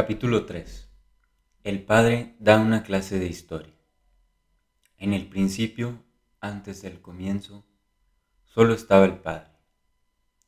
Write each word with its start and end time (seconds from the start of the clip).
Capítulo 0.00 0.46
3 0.46 0.88
El 1.64 1.82
padre 1.82 2.36
da 2.38 2.60
una 2.60 2.84
clase 2.84 3.18
de 3.18 3.26
historia. 3.26 3.74
En 4.96 5.12
el 5.12 5.26
principio, 5.28 6.04
antes 6.40 6.82
del 6.82 7.00
comienzo, 7.00 7.66
solo 8.44 8.74
estaba 8.74 9.06
el 9.06 9.18
padre. 9.18 9.50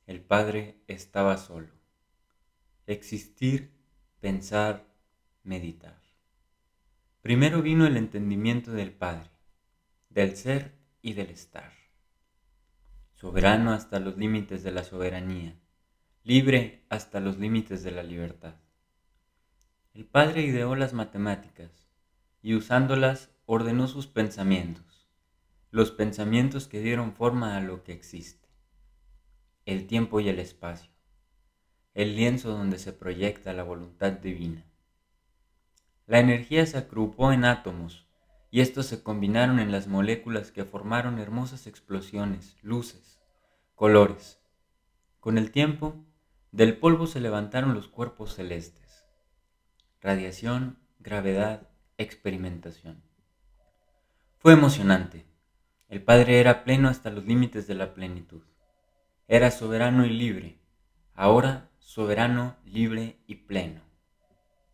El 0.07 0.21
padre 0.21 0.85
estaba 0.87 1.37
solo. 1.37 1.73
Existir, 2.87 3.73
pensar, 4.21 4.87
meditar. 5.43 6.01
Primero 7.21 7.61
vino 7.61 7.89
el 7.89 7.97
entendimiento 7.97 8.71
del 8.71 8.93
padre, 8.93 9.31
del 10.11 10.37
ser 10.37 10.77
y 11.03 11.15
del 11.15 11.31
estar. 11.31 11.73
Soberano 13.17 13.73
hasta 13.73 13.99
los 13.99 14.17
límites 14.17 14.63
de 14.63 14.71
la 14.71 14.85
soberanía, 14.85 15.59
libre 16.23 16.87
hasta 16.89 17.19
los 17.19 17.37
límites 17.37 17.83
de 17.83 17.91
la 17.91 18.05
libertad 18.05 18.55
el 19.93 20.07
padre 20.07 20.43
ideó 20.43 20.77
las 20.77 20.93
matemáticas 20.93 21.89
y 22.43 22.55
usándolas 22.55 23.31
ordenó 23.45 23.89
sus 23.89 24.07
pensamientos, 24.07 25.09
los 25.73 25.91
pensamientos 25.91 26.69
que 26.69 26.81
dieron 26.81 27.13
forma 27.13 27.57
a 27.57 27.61
lo 27.61 27.83
que 27.83 27.93
existe, 27.93 28.49
el 29.67 29.89
tiempo 29.89 30.21
y 30.21 30.29
el 30.29 30.39
espacio, 30.39 30.93
el 31.93 32.15
lienzo 32.15 32.51
donde 32.51 32.79
se 32.79 32.93
proyecta 32.93 33.53
la 33.53 33.65
voluntad 33.65 34.13
divina. 34.13 34.65
La 36.07 36.21
energía 36.21 36.65
se 36.67 36.79
agrupó 36.79 37.33
en 37.33 37.45
átomos 37.45 38.07
y 38.53 38.61
estos 38.61 38.87
se 38.87 39.03
combinaron 39.03 39.59
en 39.59 39.73
las 39.73 39.89
moléculas 39.89 40.53
que 40.53 40.65
formaron 40.65 41.19
hermosas 41.19 41.67
explosiones, 41.67 42.57
luces, 42.63 43.21
colores. 43.75 44.41
Con 45.19 45.37
el 45.37 45.51
tiempo, 45.51 45.97
del 46.53 46.79
polvo 46.79 47.09
se 47.09 47.21
levantaron 47.21 47.75
los 47.75 47.89
cuerpos 47.89 48.35
celestes 48.35 48.90
radiación, 50.01 50.79
gravedad, 50.99 51.69
experimentación. 51.99 53.03
Fue 54.39 54.55
emocionante. 54.55 55.27
El 55.89 56.03
Padre 56.03 56.41
era 56.41 56.65
pleno 56.65 56.89
hasta 56.89 57.11
los 57.11 57.27
límites 57.27 57.67
de 57.67 57.75
la 57.75 57.93
plenitud. 57.93 58.43
Era 59.29 59.51
soberano 59.51 60.07
y 60.07 60.11
libre, 60.11 60.59
ahora 61.15 61.71
soberano, 61.79 62.57
libre 62.65 63.19
y 63.27 63.35
pleno. 63.35 63.83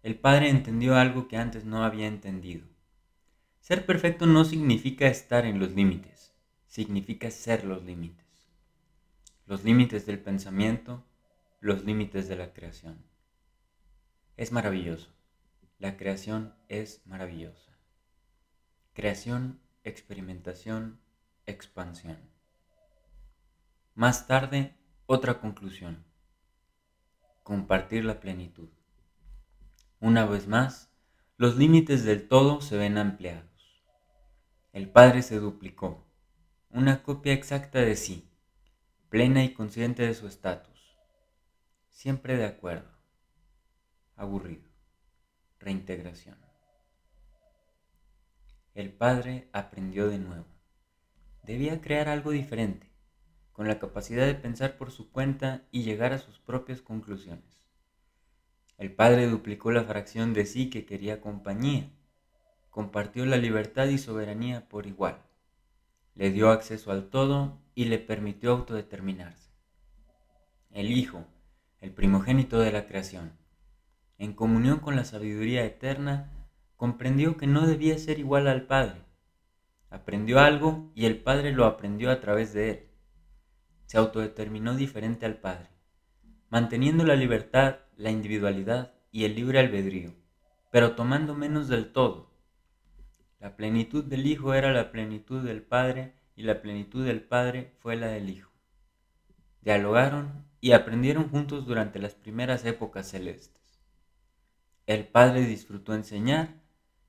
El 0.03 0.17
Padre 0.17 0.51
entendió 0.51 0.95
algo 0.95 1.27
que 1.27 1.37
antes 1.37 1.65
no 1.65 1.83
había 1.83 2.07
entendido. 2.07 2.65
Ser 3.61 3.85
perfecto 3.85 4.27
no 4.27 4.45
significa 4.45 5.09
estar 5.09 5.45
en 5.45 5.59
los 5.59 5.73
límites, 5.73 6.33
significa 6.69 7.31
ser 7.33 7.65
los 7.65 7.83
límites. 7.83 8.47
Los 9.47 9.65
límites 9.65 10.07
del 10.07 10.21
pensamiento, 10.21 11.05
los 11.59 11.85
límites 11.85 12.29
de 12.29 12.37
la 12.37 12.53
creación. 12.53 13.16
Es 14.37 14.53
maravilloso. 14.53 15.09
La 15.79 15.97
creación 15.97 16.55
es 16.69 17.01
maravillosa. 17.07 17.73
Creación, 18.93 19.63
experimentación, 19.83 21.01
expansión. 21.47 22.19
Más 23.95 24.27
tarde, 24.27 24.77
otra 25.07 25.41
conclusión. 25.41 26.05
Compartir 27.45 28.05
la 28.05 28.21
plenitud. 28.21 28.69
Una 30.01 30.27
vez 30.27 30.47
más, 30.47 30.93
los 31.39 31.57
límites 31.57 32.05
del 32.05 32.29
todo 32.29 32.61
se 32.61 32.77
ven 32.77 32.99
ampliados. 32.99 33.83
El 34.75 34.91
Padre 34.91 35.23
se 35.23 35.39
duplicó, 35.39 36.07
una 36.69 37.03
copia 37.03 37.33
exacta 37.33 37.79
de 37.79 37.97
sí, 37.97 38.31
plena 39.09 39.43
y 39.45 39.55
consciente 39.55 40.07
de 40.07 40.13
su 40.13 40.27
estatus, 40.27 40.99
siempre 41.89 42.37
de 42.37 42.45
acuerdo, 42.45 42.96
aburrido 44.17 44.77
reintegración. 45.67 46.37
El 48.75 48.93
padre 48.93 49.49
aprendió 49.53 50.09
de 50.09 50.19
nuevo. 50.19 50.47
Debía 51.43 51.81
crear 51.81 52.09
algo 52.09 52.31
diferente, 52.31 52.91
con 53.53 53.67
la 53.67 53.79
capacidad 53.79 54.27
de 54.27 54.35
pensar 54.35 54.77
por 54.77 54.91
su 54.91 55.11
cuenta 55.11 55.65
y 55.71 55.83
llegar 55.83 56.13
a 56.13 56.19
sus 56.19 56.39
propias 56.39 56.83
conclusiones. 56.83 57.65
El 58.77 58.93
padre 58.93 59.27
duplicó 59.27 59.73
la 59.73 59.85
fracción 59.85 60.35
de 60.35 60.45
sí 60.45 60.69
que 60.69 60.85
quería 60.85 61.21
compañía, 61.21 61.91
compartió 62.71 63.25
la 63.25 63.39
libertad 63.39 63.87
y 63.87 63.97
soberanía 63.97 64.69
por 64.69 64.87
igual, 64.87 65.23
le 66.15 66.31
dio 66.31 66.51
acceso 66.51 66.93
al 66.93 67.09
todo 67.09 67.59
y 67.75 67.87
le 67.87 67.99
permitió 67.99 68.53
autodeterminarse. 68.53 69.51
El 70.71 70.93
Hijo, 70.93 71.25
el 71.81 71.93
primogénito 71.93 72.59
de 72.59 72.73
la 72.73 72.87
creación, 72.87 73.33
en 74.19 74.33
comunión 74.33 74.79
con 74.79 74.97
la 74.97 75.05
sabiduría 75.05 75.65
eterna, 75.65 76.33
comprendió 76.77 77.37
que 77.37 77.47
no 77.47 77.67
debía 77.67 77.99
ser 77.99 78.19
igual 78.19 78.49
al 78.49 78.67
Padre. 78.67 79.03
Aprendió 79.91 80.41
algo 80.41 80.91
y 80.95 81.07
el 81.07 81.19
Padre 81.19 81.53
lo 81.53 81.65
aprendió 81.65 82.11
a 82.11 82.21
través 82.21 82.53
de 82.53 82.71
él. 82.71 82.89
Se 83.87 83.99
autodeterminó 83.99 84.75
diferente 84.75 85.27
al 85.27 85.39
Padre, 85.39 85.69
manteniendo 86.49 87.05
la 87.05 87.17
libertad, 87.17 87.77
la 87.97 88.11
individualidad 88.11 88.95
y 89.11 89.25
el 89.25 89.35
libre 89.35 89.61
albedrío, 89.61 90.13
pero 90.71 90.95
tomando 90.95 91.35
menos 91.35 91.69
del 91.69 91.93
todo. 91.93 92.31
La 93.39 93.57
plenitud 93.57 94.05
del 94.05 94.27
Hijo 94.27 94.55
era 94.55 94.73
la 94.73 94.91
plenitud 94.91 95.43
del 95.43 95.63
Padre 95.63 96.15
y 96.35 96.43
la 96.43 96.61
plenitud 96.61 97.05
del 97.05 97.23
Padre 97.23 97.75
fue 97.79 97.97
la 97.97 98.09
del 98.09 98.29
Hijo. 98.29 98.51
Dialogaron 99.63 100.47
y 100.61 100.73
aprendieron 100.73 101.29
juntos 101.29 101.67
durante 101.67 101.99
las 101.99 102.15
primeras 102.15 102.65
épocas 102.65 103.09
celestes. 103.09 103.66
El 104.87 105.09
Padre 105.09 105.41
disfrutó 105.45 105.95
enseñar 105.95 106.63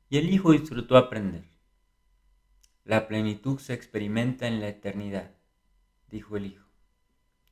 y 0.10 0.18
el 0.18 0.32
Hijo 0.32 0.52
disfrutó 0.52 0.98
aprender. 0.98 1.48
La 2.84 3.08
plenitud 3.08 3.60
se 3.60 3.74
experimenta 3.74 4.48
en 4.48 4.60
la 4.60 4.68
eternidad, 4.68 5.36
dijo 6.08 6.38
el 6.38 6.48
Hijo. 6.48 6.66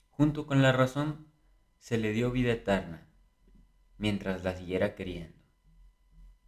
Junto 0.10 0.48
con 0.48 0.64
la 0.64 0.72
razón 0.72 1.28
se 1.78 2.00
le 2.00 2.12
dio 2.12 2.32
vida 2.32 2.54
eterna, 2.54 3.08
mientras 4.00 4.44
la 4.44 4.56
siguiera 4.56 4.96
queriendo. 4.96 5.38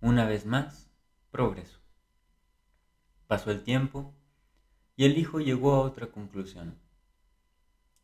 Una 0.02 0.26
vez 0.26 0.48
más, 0.48 0.90
progreso. 1.30 1.80
Pasó 3.28 3.52
el 3.52 3.62
tiempo 3.62 4.16
y 4.96 5.06
el 5.06 5.20
Hijo 5.20 5.40
llegó 5.40 5.76
a 5.76 5.82
otra 5.82 6.08
conclusión. 6.08 6.80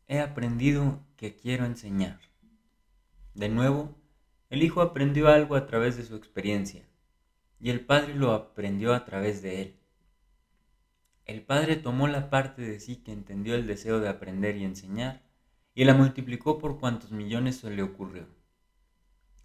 He 0.06 0.20
aprendido 0.20 1.04
que 1.16 1.34
quiero 1.34 1.64
enseñar. 1.64 2.20
De 3.34 3.48
nuevo, 3.48 4.03
el 4.54 4.62
Hijo 4.62 4.82
aprendió 4.82 5.26
algo 5.28 5.56
a 5.56 5.66
través 5.66 5.96
de 5.96 6.04
su 6.04 6.14
experiencia 6.14 6.88
y 7.58 7.70
el 7.70 7.84
Padre 7.84 8.14
lo 8.14 8.32
aprendió 8.32 8.94
a 8.94 9.04
través 9.04 9.42
de 9.42 9.62
él. 9.62 9.80
El 11.24 11.42
Padre 11.42 11.74
tomó 11.74 12.06
la 12.06 12.30
parte 12.30 12.62
de 12.62 12.78
sí 12.78 13.02
que 13.02 13.10
entendió 13.10 13.56
el 13.56 13.66
deseo 13.66 13.98
de 13.98 14.08
aprender 14.08 14.56
y 14.56 14.62
enseñar 14.62 15.24
y 15.74 15.84
la 15.84 15.94
multiplicó 15.94 16.60
por 16.60 16.78
cuantos 16.78 17.10
millones 17.10 17.56
se 17.56 17.70
le 17.70 17.82
ocurrió. 17.82 18.28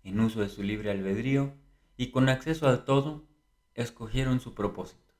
En 0.03 0.19
uso 0.19 0.41
de 0.41 0.49
su 0.49 0.61
libre 0.61 0.91
albedrío 0.91 1.55
y 1.97 2.11
con 2.11 2.29
acceso 2.29 2.67
al 2.67 2.85
todo, 2.85 3.27
escogieron 3.73 4.39
su 4.39 4.53
propósito. 4.53 5.15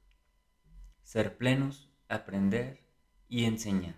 Ser 1.02 1.36
plenos, 1.36 1.90
aprender 2.10 2.86
y 3.28 3.46
enseñar. 3.46 3.96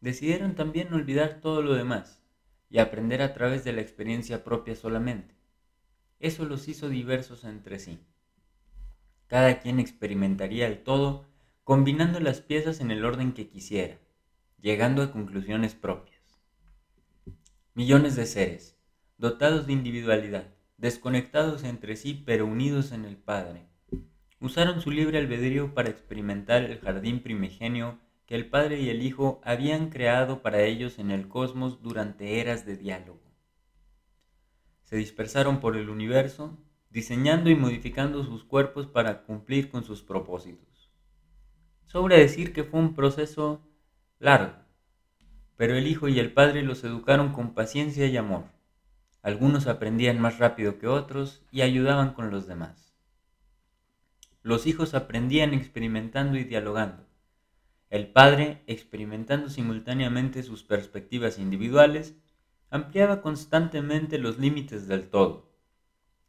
Decidieron 0.00 0.54
también 0.54 0.94
olvidar 0.94 1.40
todo 1.40 1.60
lo 1.60 1.74
demás 1.74 2.22
y 2.70 2.78
aprender 2.78 3.22
a 3.22 3.32
través 3.32 3.64
de 3.64 3.72
la 3.72 3.80
experiencia 3.80 4.44
propia 4.44 4.74
solamente. 4.74 5.34
Eso 6.20 6.44
los 6.44 6.68
hizo 6.68 6.88
diversos 6.88 7.44
entre 7.44 7.78
sí. 7.78 8.00
Cada 9.26 9.60
quien 9.60 9.78
experimentaría 9.78 10.66
el 10.66 10.82
todo 10.82 11.26
combinando 11.64 12.18
las 12.18 12.40
piezas 12.40 12.80
en 12.80 12.90
el 12.90 13.04
orden 13.04 13.32
que 13.32 13.48
quisiera, 13.48 13.98
llegando 14.60 15.02
a 15.02 15.12
conclusiones 15.12 15.74
propias. 15.74 16.18
Millones 17.74 18.16
de 18.16 18.26
seres, 18.26 18.76
dotados 19.18 19.66
de 19.66 19.74
individualidad, 19.74 20.54
desconectados 20.78 21.64
entre 21.64 21.96
sí 21.96 22.22
pero 22.24 22.46
unidos 22.46 22.92
en 22.92 23.04
el 23.04 23.16
Padre, 23.16 23.66
usaron 24.40 24.80
su 24.80 24.90
libre 24.90 25.18
albedrío 25.18 25.74
para 25.74 25.90
experimentar 25.90 26.62
el 26.64 26.80
jardín 26.80 27.22
primigenio 27.22 27.98
que 28.28 28.34
el 28.34 28.50
Padre 28.50 28.78
y 28.78 28.90
el 28.90 29.02
Hijo 29.02 29.40
habían 29.42 29.88
creado 29.88 30.42
para 30.42 30.60
ellos 30.60 30.98
en 30.98 31.10
el 31.10 31.28
cosmos 31.28 31.82
durante 31.82 32.40
eras 32.40 32.66
de 32.66 32.76
diálogo. 32.76 33.22
Se 34.84 34.96
dispersaron 34.96 35.60
por 35.60 35.78
el 35.78 35.88
universo, 35.88 36.58
diseñando 36.90 37.48
y 37.48 37.54
modificando 37.54 38.22
sus 38.24 38.44
cuerpos 38.44 38.86
para 38.86 39.22
cumplir 39.22 39.70
con 39.70 39.82
sus 39.82 40.02
propósitos. 40.02 40.90
Sobra 41.86 42.18
decir 42.18 42.52
que 42.52 42.64
fue 42.64 42.80
un 42.80 42.94
proceso 42.94 43.62
largo, 44.18 44.58
pero 45.56 45.74
el 45.74 45.86
Hijo 45.86 46.06
y 46.08 46.20
el 46.20 46.30
Padre 46.30 46.62
los 46.62 46.84
educaron 46.84 47.32
con 47.32 47.54
paciencia 47.54 48.06
y 48.08 48.18
amor. 48.18 48.44
Algunos 49.22 49.66
aprendían 49.66 50.20
más 50.20 50.38
rápido 50.38 50.78
que 50.78 50.86
otros 50.86 51.46
y 51.50 51.62
ayudaban 51.62 52.12
con 52.12 52.30
los 52.30 52.46
demás. 52.46 52.94
Los 54.42 54.66
hijos 54.66 54.92
aprendían 54.92 55.54
experimentando 55.54 56.36
y 56.36 56.44
dialogando 56.44 57.07
el 57.90 58.08
padre 58.12 58.62
experimentando 58.66 59.48
simultáneamente 59.48 60.42
sus 60.42 60.62
perspectivas 60.62 61.38
individuales 61.38 62.16
ampliaba 62.70 63.22
constantemente 63.22 64.18
los 64.18 64.38
límites 64.38 64.86
del 64.86 65.08
todo, 65.08 65.54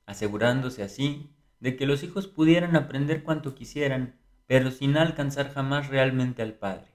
asegurándose 0.06 0.84
así 0.84 1.36
de 1.60 1.76
que 1.76 1.86
los 1.86 2.04
hijos 2.04 2.28
pudieran 2.28 2.76
aprender 2.76 3.24
cuanto 3.24 3.56
quisieran, 3.56 4.18
pero 4.48 4.72
sin 4.72 4.98
alcanzar 4.98 5.52
jamás 5.52 5.90
realmente 5.90 6.42
al 6.42 6.54
Padre. 6.54 6.88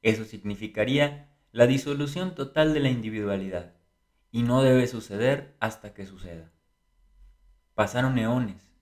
Eso 0.00 0.24
significaría 0.24 1.28
la 1.50 1.66
disolución 1.66 2.34
total 2.34 2.74
de 2.74 2.80
la 2.80 2.88
individualidad, 2.88 3.74
y 4.30 4.42
no 4.42 4.62
debe 4.62 4.86
suceder 4.86 5.56
hasta 5.60 5.92
que 5.92 6.06
suceda. 6.06 6.52
Pasaron 7.74 8.16
eones, 8.16 8.72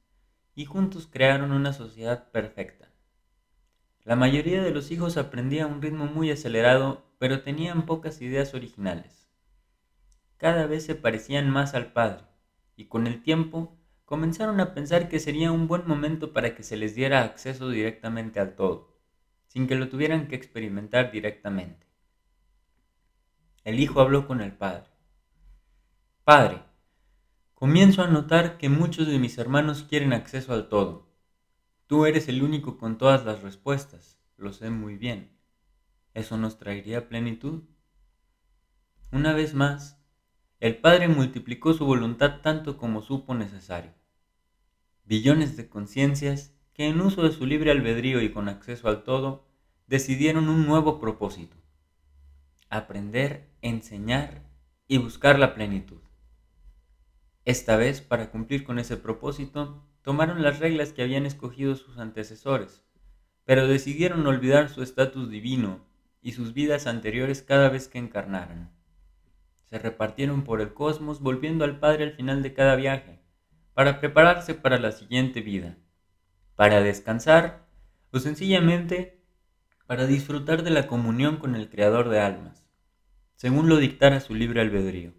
y 0.55 0.67
juntos 0.67 1.09
crearon 1.11 1.53
una 1.53 1.73
sociedad 1.73 2.31
perfecta. 2.31 2.90
La 4.05 4.17
mayoría 4.17 4.63
de 4.63 4.71
los 4.71 4.91
hijos 4.91 5.19
aprendía 5.19 5.65
a 5.65 5.67
un 5.67 5.83
ritmo 5.83 6.07
muy 6.07 6.31
acelerado, 6.31 7.05
pero 7.19 7.43
tenían 7.43 7.85
pocas 7.85 8.23
ideas 8.23 8.55
originales. 8.55 9.29
Cada 10.39 10.67
vez 10.67 10.87
se 10.87 10.95
parecían 10.95 11.51
más 11.51 11.75
al 11.75 11.93
padre, 11.93 12.25
y 12.77 12.87
con 12.87 13.07
el 13.07 13.23
tiempo 13.23 13.77
comenzaron 14.07 14.59
a 14.59 14.73
pensar 14.73 15.11
que 15.11 15.21
sería 15.21 15.53
un 15.53 15.69
buen 15.69 15.87
momento 15.87 16.33
para 16.33 16.55
que 16.55 16.63
se 16.63 16.79
les 16.79 16.95
diera 16.95 17.23
acceso 17.23 17.69
directamente 17.69 18.41
al 18.41 18.57
todo, 18.57 18.97
sin 19.49 19.67
que 19.67 19.75
lo 19.75 19.91
tuvieran 19.91 20.29
que 20.29 20.35
experimentar 20.35 21.13
directamente. 21.13 21.87
El 23.65 23.79
hijo 23.79 24.01
habló 24.01 24.27
con 24.27 24.41
el 24.41 24.53
padre. 24.53 24.89
Padre, 26.25 26.63
comienzo 27.53 28.03
a 28.03 28.07
notar 28.07 28.57
que 28.57 28.71
muchos 28.71 29.07
de 29.07 29.19
mis 29.19 29.37
hermanos 29.37 29.85
quieren 29.87 30.15
acceso 30.15 30.55
al 30.55 30.71
todo. 30.71 31.10
Tú 31.91 32.07
eres 32.07 32.29
el 32.29 32.45
único 32.45 32.79
con 32.79 32.99
todas 32.99 33.25
las 33.25 33.43
respuestas, 33.43 34.17
lo 34.37 34.53
sé 34.53 34.71
muy 34.71 34.97
bien. 34.97 35.37
¿Eso 36.15 36.37
nos 36.37 36.57
traería 36.57 37.09
plenitud? 37.09 37.65
Una 39.11 39.33
vez 39.33 39.55
más, 39.55 40.01
el 40.61 40.77
Padre 40.77 41.09
multiplicó 41.09 41.75
su 41.75 41.85
voluntad 41.85 42.43
tanto 42.43 42.77
como 42.77 43.03
supo 43.03 43.35
necesario 43.35 43.93
billones 45.05 45.57
de 45.57 45.69
conciencias 45.69 46.55
que 46.75 46.87
en 46.87 47.01
uso 47.01 47.25
de 47.25 47.33
su 47.33 47.45
libre 47.45 47.73
albedrío 47.73 48.23
y 48.23 48.31
con 48.31 48.49
acceso 48.49 48.87
al 48.87 49.03
todo, 49.03 49.49
decidieron 49.89 50.49
un 50.49 50.69
nuevo 50.69 51.01
propósito. 51.01 51.57
Aprender, 52.69 53.51
enseñar 53.63 54.45
y 54.87 54.99
buscar 54.99 55.41
la 55.41 55.55
plenitud. 55.55 55.99
Esta 57.45 57.77
vez, 57.77 58.01
para 58.01 58.31
cumplir 58.31 58.63
con 58.63 58.79
ese 58.79 58.97
propósito, 58.97 59.90
tomaron 60.03 60.43
las 60.43 60.59
reglas 60.59 60.93
que 60.93 61.03
habían 61.03 61.27
escogido 61.27 61.77
sus 61.77 61.99
antecesores, 61.99 62.85
pero 63.45 63.67
decidieron 63.67 64.27
olvidar 64.27 64.69
su 64.69 64.83
estatus 64.83 65.31
divino 65.31 65.85
y 66.23 66.33
sus 66.33 66.55
vidas 66.55 66.87
anteriores 66.87 67.43
cada 67.43 67.69
vez 67.69 67.89
que 67.89 67.99
encarnaran. 67.99 68.73
Se 69.67 69.79
repartieron 69.79 70.45
por 70.45 70.61
el 70.61 70.75
cosmos 70.75 71.21
volviendo 71.21 71.65
al 71.65 71.79
Padre 71.79 72.05
al 72.05 72.13
final 72.13 72.43
de 72.43 72.55
cada 72.55 72.77
viaje, 72.77 73.21
para 73.75 74.01
prepararse 74.01 74.55
para 74.55 74.79
la 74.79 74.93
siguiente 74.93 75.41
vida, 75.41 75.77
para 76.57 76.81
descansar 76.81 77.67
o 78.11 78.19
sencillamente 78.19 79.21
para 79.87 80.07
disfrutar 80.07 80.63
de 80.63 80.71
la 80.71 80.87
comunión 80.87 81.39
con 81.39 81.57
el 81.57 81.69
Creador 81.69 82.11
de 82.11 82.21
almas, 82.21 82.65
según 83.35 83.69
lo 83.69 83.77
dictara 83.79 84.21
su 84.21 84.37
libre 84.37 84.61
albedrío. 84.61 85.15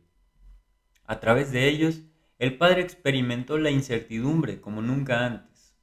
A 1.04 1.20
través 1.20 1.52
de 1.52 1.68
ellos, 1.68 2.04
el 2.42 2.58
Padre 2.58 2.82
experimentó 2.82 3.60
la 3.60 3.70
incertidumbre 3.70 4.62
como 4.62 4.82
nunca 4.82 5.28
antes. 5.28 5.76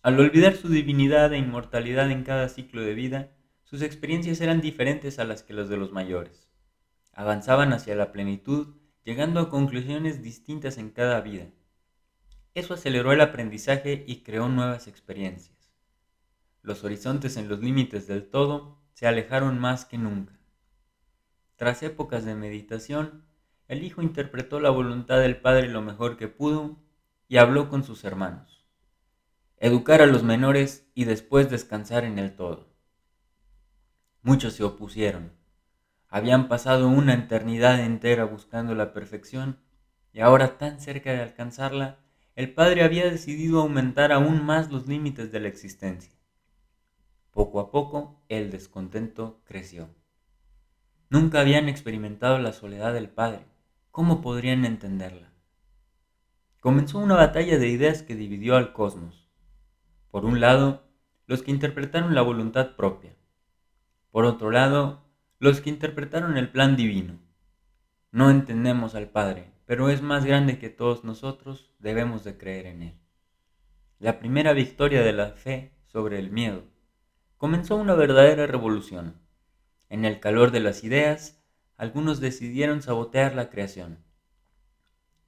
Al 0.00 0.18
olvidar 0.18 0.56
su 0.56 0.70
divinidad 0.70 1.30
e 1.34 1.36
inmortalidad 1.36 2.10
en 2.10 2.24
cada 2.24 2.48
ciclo 2.48 2.80
de 2.80 2.94
vida, 2.94 3.36
sus 3.64 3.82
experiencias 3.82 4.40
eran 4.40 4.62
diferentes 4.62 5.18
a 5.18 5.24
las 5.24 5.42
que 5.42 5.52
las 5.52 5.68
de 5.68 5.76
los 5.76 5.92
mayores. 5.92 6.48
Avanzaban 7.12 7.74
hacia 7.74 7.94
la 7.96 8.12
plenitud, 8.12 8.76
llegando 9.04 9.40
a 9.40 9.50
conclusiones 9.50 10.22
distintas 10.22 10.78
en 10.78 10.88
cada 10.88 11.20
vida. 11.20 11.50
Eso 12.54 12.72
aceleró 12.72 13.12
el 13.12 13.20
aprendizaje 13.20 14.04
y 14.06 14.22
creó 14.22 14.48
nuevas 14.48 14.88
experiencias. 14.88 15.70
Los 16.62 16.82
horizontes 16.82 17.36
en 17.36 17.46
los 17.46 17.60
límites 17.60 18.06
del 18.06 18.30
todo 18.30 18.80
se 18.94 19.06
alejaron 19.06 19.58
más 19.58 19.84
que 19.84 19.98
nunca. 19.98 20.32
Tras 21.56 21.82
épocas 21.82 22.24
de 22.24 22.34
meditación, 22.34 23.27
el 23.68 23.84
hijo 23.84 24.02
interpretó 24.02 24.60
la 24.60 24.70
voluntad 24.70 25.20
del 25.20 25.36
padre 25.36 25.68
lo 25.68 25.82
mejor 25.82 26.16
que 26.16 26.28
pudo 26.28 26.78
y 27.28 27.36
habló 27.36 27.68
con 27.68 27.84
sus 27.84 28.02
hermanos. 28.04 28.66
Educar 29.58 30.00
a 30.00 30.06
los 30.06 30.22
menores 30.22 30.90
y 30.94 31.04
después 31.04 31.50
descansar 31.50 32.04
en 32.04 32.18
el 32.18 32.34
todo. 32.34 32.72
Muchos 34.22 34.54
se 34.54 34.64
opusieron. 34.64 35.32
Habían 36.08 36.48
pasado 36.48 36.88
una 36.88 37.12
eternidad 37.14 37.80
entera 37.80 38.24
buscando 38.24 38.74
la 38.74 38.94
perfección 38.94 39.58
y 40.12 40.20
ahora 40.20 40.56
tan 40.56 40.80
cerca 40.80 41.12
de 41.12 41.20
alcanzarla, 41.20 41.98
el 42.34 42.54
padre 42.54 42.84
había 42.84 43.10
decidido 43.10 43.60
aumentar 43.60 44.12
aún 44.12 44.44
más 44.44 44.70
los 44.70 44.86
límites 44.86 45.30
de 45.30 45.40
la 45.40 45.48
existencia. 45.48 46.12
Poco 47.32 47.60
a 47.60 47.70
poco 47.70 48.22
el 48.28 48.50
descontento 48.50 49.42
creció. 49.44 49.90
Nunca 51.10 51.40
habían 51.40 51.68
experimentado 51.68 52.38
la 52.38 52.52
soledad 52.52 52.94
del 52.94 53.08
padre. 53.08 53.44
¿Cómo 53.98 54.20
podrían 54.20 54.64
entenderla? 54.64 55.32
Comenzó 56.60 57.00
una 57.00 57.16
batalla 57.16 57.58
de 57.58 57.66
ideas 57.66 58.04
que 58.04 58.14
dividió 58.14 58.54
al 58.54 58.72
cosmos. 58.72 59.28
Por 60.12 60.24
un 60.24 60.38
lado, 60.38 60.84
los 61.26 61.42
que 61.42 61.50
interpretaron 61.50 62.14
la 62.14 62.22
voluntad 62.22 62.76
propia. 62.76 63.16
Por 64.12 64.24
otro 64.24 64.52
lado, 64.52 65.04
los 65.40 65.60
que 65.60 65.70
interpretaron 65.70 66.36
el 66.36 66.48
plan 66.48 66.76
divino. 66.76 67.18
No 68.12 68.30
entendemos 68.30 68.94
al 68.94 69.08
Padre, 69.08 69.50
pero 69.66 69.90
es 69.90 70.00
más 70.00 70.24
grande 70.24 70.60
que 70.60 70.68
todos 70.68 71.02
nosotros, 71.02 71.74
debemos 71.80 72.22
de 72.22 72.38
creer 72.38 72.66
en 72.66 72.82
Él. 72.84 72.94
La 73.98 74.20
primera 74.20 74.52
victoria 74.52 75.02
de 75.02 75.12
la 75.12 75.32
fe 75.32 75.72
sobre 75.86 76.20
el 76.20 76.30
miedo 76.30 76.62
comenzó 77.36 77.74
una 77.74 77.94
verdadera 77.94 78.46
revolución. 78.46 79.16
En 79.88 80.04
el 80.04 80.20
calor 80.20 80.52
de 80.52 80.60
las 80.60 80.84
ideas, 80.84 81.37
algunos 81.78 82.18
decidieron 82.18 82.82
sabotear 82.82 83.36
la 83.36 83.50
creación. 83.50 83.98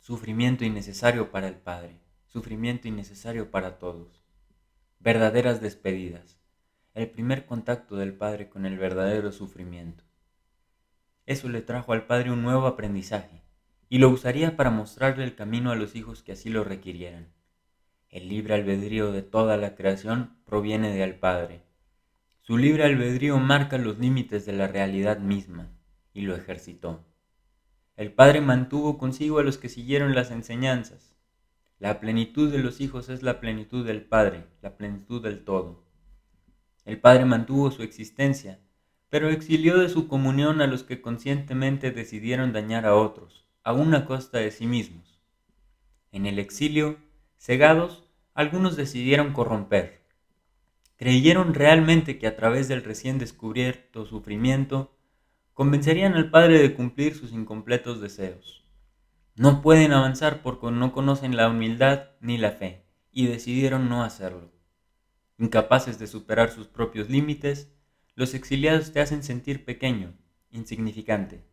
Sufrimiento 0.00 0.64
innecesario 0.64 1.30
para 1.30 1.46
el 1.46 1.54
Padre, 1.54 2.00
sufrimiento 2.26 2.88
innecesario 2.88 3.52
para 3.52 3.78
todos. 3.78 4.20
Verdaderas 4.98 5.60
despedidas, 5.60 6.40
el 6.94 7.08
primer 7.08 7.46
contacto 7.46 7.94
del 7.94 8.14
Padre 8.14 8.48
con 8.48 8.66
el 8.66 8.78
verdadero 8.78 9.30
sufrimiento. 9.30 10.02
Eso 11.24 11.48
le 11.48 11.62
trajo 11.62 11.92
al 11.92 12.06
Padre 12.06 12.32
un 12.32 12.42
nuevo 12.42 12.66
aprendizaje, 12.66 13.44
y 13.88 13.98
lo 13.98 14.08
usaría 14.08 14.56
para 14.56 14.70
mostrarle 14.70 15.22
el 15.22 15.36
camino 15.36 15.70
a 15.70 15.76
los 15.76 15.94
hijos 15.94 16.24
que 16.24 16.32
así 16.32 16.50
lo 16.50 16.64
requirieran. 16.64 17.28
El 18.08 18.28
libre 18.28 18.54
albedrío 18.54 19.12
de 19.12 19.22
toda 19.22 19.56
la 19.56 19.76
creación 19.76 20.36
proviene 20.46 20.92
del 20.96 21.14
Padre. 21.14 21.62
Su 22.40 22.58
libre 22.58 22.82
albedrío 22.82 23.38
marca 23.38 23.78
los 23.78 24.00
límites 24.00 24.46
de 24.46 24.52
la 24.52 24.66
realidad 24.66 25.20
misma, 25.20 25.70
y 26.12 26.22
lo 26.22 26.34
ejercitó. 26.34 27.04
El 27.96 28.12
Padre 28.12 28.40
mantuvo 28.40 28.98
consigo 28.98 29.38
a 29.38 29.42
los 29.42 29.58
que 29.58 29.68
siguieron 29.68 30.14
las 30.14 30.30
enseñanzas. 30.30 31.14
La 31.78 32.00
plenitud 32.00 32.50
de 32.50 32.58
los 32.58 32.80
hijos 32.80 33.08
es 33.08 33.22
la 33.22 33.40
plenitud 33.40 33.86
del 33.86 34.02
Padre, 34.02 34.46
la 34.62 34.76
plenitud 34.76 35.22
del 35.22 35.44
todo. 35.44 35.84
El 36.84 36.98
Padre 37.00 37.24
mantuvo 37.24 37.70
su 37.70 37.82
existencia, 37.82 38.60
pero 39.08 39.28
exilió 39.28 39.78
de 39.78 39.88
su 39.88 40.08
comunión 40.08 40.60
a 40.60 40.66
los 40.66 40.82
que 40.82 41.00
conscientemente 41.00 41.90
decidieron 41.90 42.52
dañar 42.52 42.86
a 42.86 42.94
otros 42.94 43.46
a 43.62 43.72
una 43.72 44.06
costa 44.06 44.38
de 44.38 44.50
sí 44.50 44.66
mismos. 44.66 45.20
En 46.12 46.26
el 46.26 46.38
exilio, 46.38 46.98
cegados, 47.38 48.04
algunos 48.34 48.76
decidieron 48.76 49.32
corromper. 49.32 50.00
Creyeron 50.96 51.54
realmente 51.54 52.18
que 52.18 52.26
a 52.26 52.36
través 52.36 52.68
del 52.68 52.82
recién 52.82 53.18
descubierto 53.18 54.06
sufrimiento 54.06 54.96
convencerían 55.60 56.14
al 56.14 56.30
Padre 56.30 56.58
de 56.58 56.72
cumplir 56.72 57.14
sus 57.14 57.32
incompletos 57.32 58.00
deseos. 58.00 58.64
No 59.36 59.60
pueden 59.60 59.92
avanzar 59.92 60.40
porque 60.40 60.70
no 60.70 60.90
conocen 60.90 61.36
la 61.36 61.50
humildad 61.50 62.12
ni 62.22 62.38
la 62.38 62.52
fe, 62.52 62.86
y 63.12 63.26
decidieron 63.26 63.90
no 63.90 64.02
hacerlo. 64.02 64.54
Incapaces 65.36 65.98
de 65.98 66.06
superar 66.06 66.50
sus 66.50 66.66
propios 66.66 67.10
límites, 67.10 67.70
los 68.14 68.32
exiliados 68.32 68.90
te 68.92 69.02
hacen 69.02 69.22
sentir 69.22 69.66
pequeño, 69.66 70.14
insignificante 70.50 71.44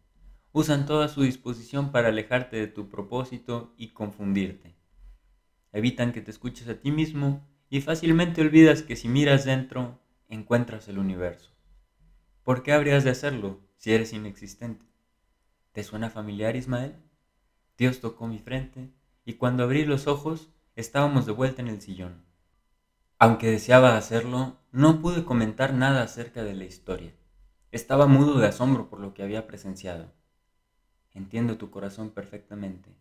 usan 0.53 0.85
toda 0.85 1.09
su 1.09 1.23
disposición 1.23 1.91
para 1.91 2.07
alejarte 2.07 2.55
de 2.55 2.67
tu 2.67 2.87
propósito 2.87 3.73
y 3.77 3.89
confundirte. 3.89 4.77
Evitan 5.73 6.13
que 6.13 6.21
te 6.21 6.31
escuches 6.31 6.69
a 6.69 6.79
ti 6.79 6.91
mismo 6.91 7.45
y 7.69 7.81
fácilmente 7.81 8.39
olvidas 8.39 8.83
que 8.83 8.95
si 8.95 9.09
miras 9.09 9.43
dentro, 9.43 9.99
encuentras 10.29 10.87
el 10.87 10.97
universo. 10.97 11.51
¿Por 12.43 12.63
qué 12.63 12.71
habrías 12.71 13.03
de 13.03 13.09
hacerlo 13.09 13.66
si 13.77 13.93
eres 13.93 14.13
inexistente? 14.13 14.85
¿Te 15.71 15.83
suena 15.83 16.09
familiar, 16.09 16.55
Ismael? 16.55 16.95
Dios 17.77 17.99
tocó 17.99 18.27
mi 18.27 18.39
frente 18.39 18.91
y 19.25 19.33
cuando 19.33 19.63
abrí 19.63 19.85
los 19.85 20.07
ojos 20.07 20.49
estábamos 20.75 21.25
de 21.25 21.31
vuelta 21.31 21.61
en 21.61 21.67
el 21.67 21.81
sillón. 21.81 22.25
Aunque 23.19 23.49
deseaba 23.49 23.97
hacerlo, 23.97 24.57
no 24.71 25.01
pude 25.01 25.25
comentar 25.25 25.73
nada 25.73 26.03
acerca 26.03 26.43
de 26.43 26.53
la 26.53 26.65
historia. 26.65 27.13
Estaba 27.71 28.07
mudo 28.07 28.39
de 28.39 28.47
asombro 28.47 28.89
por 28.89 28.99
lo 28.99 29.13
que 29.13 29.23
había 29.23 29.47
presenciado. 29.47 30.13
Entiendo 31.13 31.57
tu 31.57 31.71
corazón 31.71 32.11
perfectamente. 32.11 32.95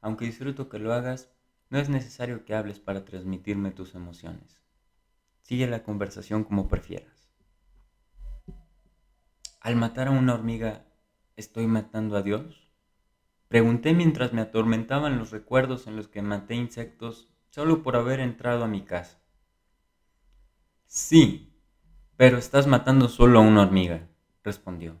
Aunque 0.00 0.26
disfruto 0.26 0.68
que 0.68 0.78
lo 0.78 0.92
hagas, 0.92 1.30
no 1.70 1.78
es 1.78 1.88
necesario 1.88 2.44
que 2.44 2.54
hables 2.54 2.78
para 2.78 3.04
transmitirme 3.04 3.70
tus 3.70 3.94
emociones. 3.94 4.62
Sigue 5.40 5.66
la 5.66 5.82
conversación 5.82 6.44
como 6.44 6.68
prefieras. 6.68 7.13
Al 9.64 9.76
matar 9.76 10.08
a 10.08 10.10
una 10.10 10.34
hormiga, 10.34 10.84
¿estoy 11.36 11.66
matando 11.66 12.18
a 12.18 12.22
Dios? 12.22 12.70
Pregunté 13.48 13.94
mientras 13.94 14.34
me 14.34 14.42
atormentaban 14.42 15.18
los 15.18 15.30
recuerdos 15.30 15.86
en 15.86 15.96
los 15.96 16.06
que 16.06 16.20
maté 16.20 16.54
insectos 16.54 17.30
solo 17.48 17.82
por 17.82 17.96
haber 17.96 18.20
entrado 18.20 18.64
a 18.64 18.68
mi 18.68 18.82
casa. 18.82 19.22
Sí, 20.86 21.50
pero 22.18 22.36
estás 22.36 22.66
matando 22.66 23.08
solo 23.08 23.38
a 23.38 23.42
una 23.42 23.62
hormiga, 23.62 24.06
respondió. 24.42 25.00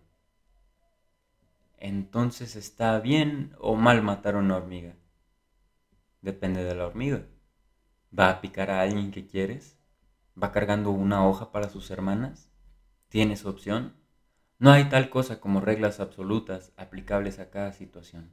Entonces 1.76 2.56
está 2.56 2.98
bien 3.00 3.54
o 3.58 3.76
mal 3.76 4.02
matar 4.02 4.34
a 4.34 4.38
una 4.38 4.56
hormiga. 4.56 4.96
Depende 6.22 6.64
de 6.64 6.74
la 6.74 6.86
hormiga. 6.86 7.26
¿Va 8.18 8.30
a 8.30 8.40
picar 8.40 8.70
a 8.70 8.80
alguien 8.80 9.10
que 9.10 9.26
quieres? 9.26 9.78
¿Va 10.42 10.52
cargando 10.52 10.90
una 10.90 11.28
hoja 11.28 11.52
para 11.52 11.68
sus 11.68 11.90
hermanas? 11.90 12.50
¿Tienes 13.10 13.44
opción? 13.44 14.02
No 14.64 14.72
hay 14.72 14.88
tal 14.88 15.10
cosa 15.10 15.40
como 15.40 15.60
reglas 15.60 16.00
absolutas 16.00 16.72
aplicables 16.78 17.38
a 17.38 17.50
cada 17.50 17.74
situación. 17.74 18.30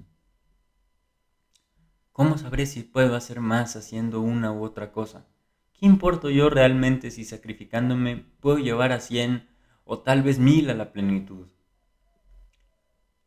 ¿Cómo 2.13 2.37
sabré 2.37 2.67
si 2.67 2.83
puedo 2.83 3.17
hacer 3.17 3.41
más 3.41 3.75
haciendo 3.75 4.21
una 4.21 4.53
u 4.53 4.63
otra 4.63 4.93
cosa? 4.93 5.27
¿Qué 5.73 5.85
importo 5.85 6.29
yo 6.29 6.49
realmente 6.49 7.11
si 7.11 7.25
sacrificándome 7.25 8.27
puedo 8.39 8.59
llevar 8.59 8.93
a 8.93 9.01
cien 9.01 9.49
o 9.83 9.99
tal 9.99 10.23
vez 10.23 10.39
mil 10.39 10.69
a 10.69 10.73
la 10.73 10.93
plenitud? 10.93 11.49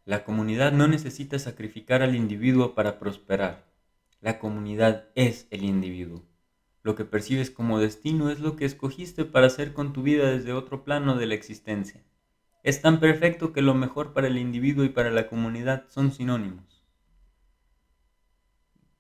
La 0.06 0.24
comunidad 0.24 0.72
no 0.72 0.88
necesita 0.88 1.38
sacrificar 1.38 2.00
al 2.00 2.14
individuo 2.14 2.74
para 2.74 2.98
prosperar. 2.98 3.66
La 4.22 4.38
comunidad 4.38 5.10
es 5.14 5.46
el 5.50 5.64
individuo. 5.64 6.24
Lo 6.82 6.94
que 6.94 7.04
percibes 7.04 7.50
como 7.50 7.80
destino 7.80 8.30
es 8.30 8.40
lo 8.40 8.56
que 8.56 8.64
escogiste 8.64 9.26
para 9.26 9.48
hacer 9.48 9.74
con 9.74 9.92
tu 9.92 10.02
vida 10.02 10.30
desde 10.30 10.54
otro 10.54 10.84
plano 10.84 11.18
de 11.18 11.26
la 11.26 11.34
existencia. 11.34 12.02
Es 12.64 12.80
tan 12.80 12.98
perfecto 12.98 13.52
que 13.52 13.60
lo 13.60 13.74
mejor 13.74 14.14
para 14.14 14.26
el 14.26 14.38
individuo 14.38 14.86
y 14.86 14.88
para 14.88 15.10
la 15.10 15.28
comunidad 15.28 15.84
son 15.90 16.12
sinónimos. 16.12 16.82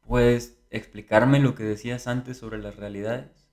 ¿Puedes 0.02 0.62
explicarme 0.68 1.40
lo 1.40 1.54
que 1.54 1.64
decías 1.64 2.06
antes 2.06 2.36
sobre 2.36 2.58
las 2.58 2.76
realidades? 2.76 3.48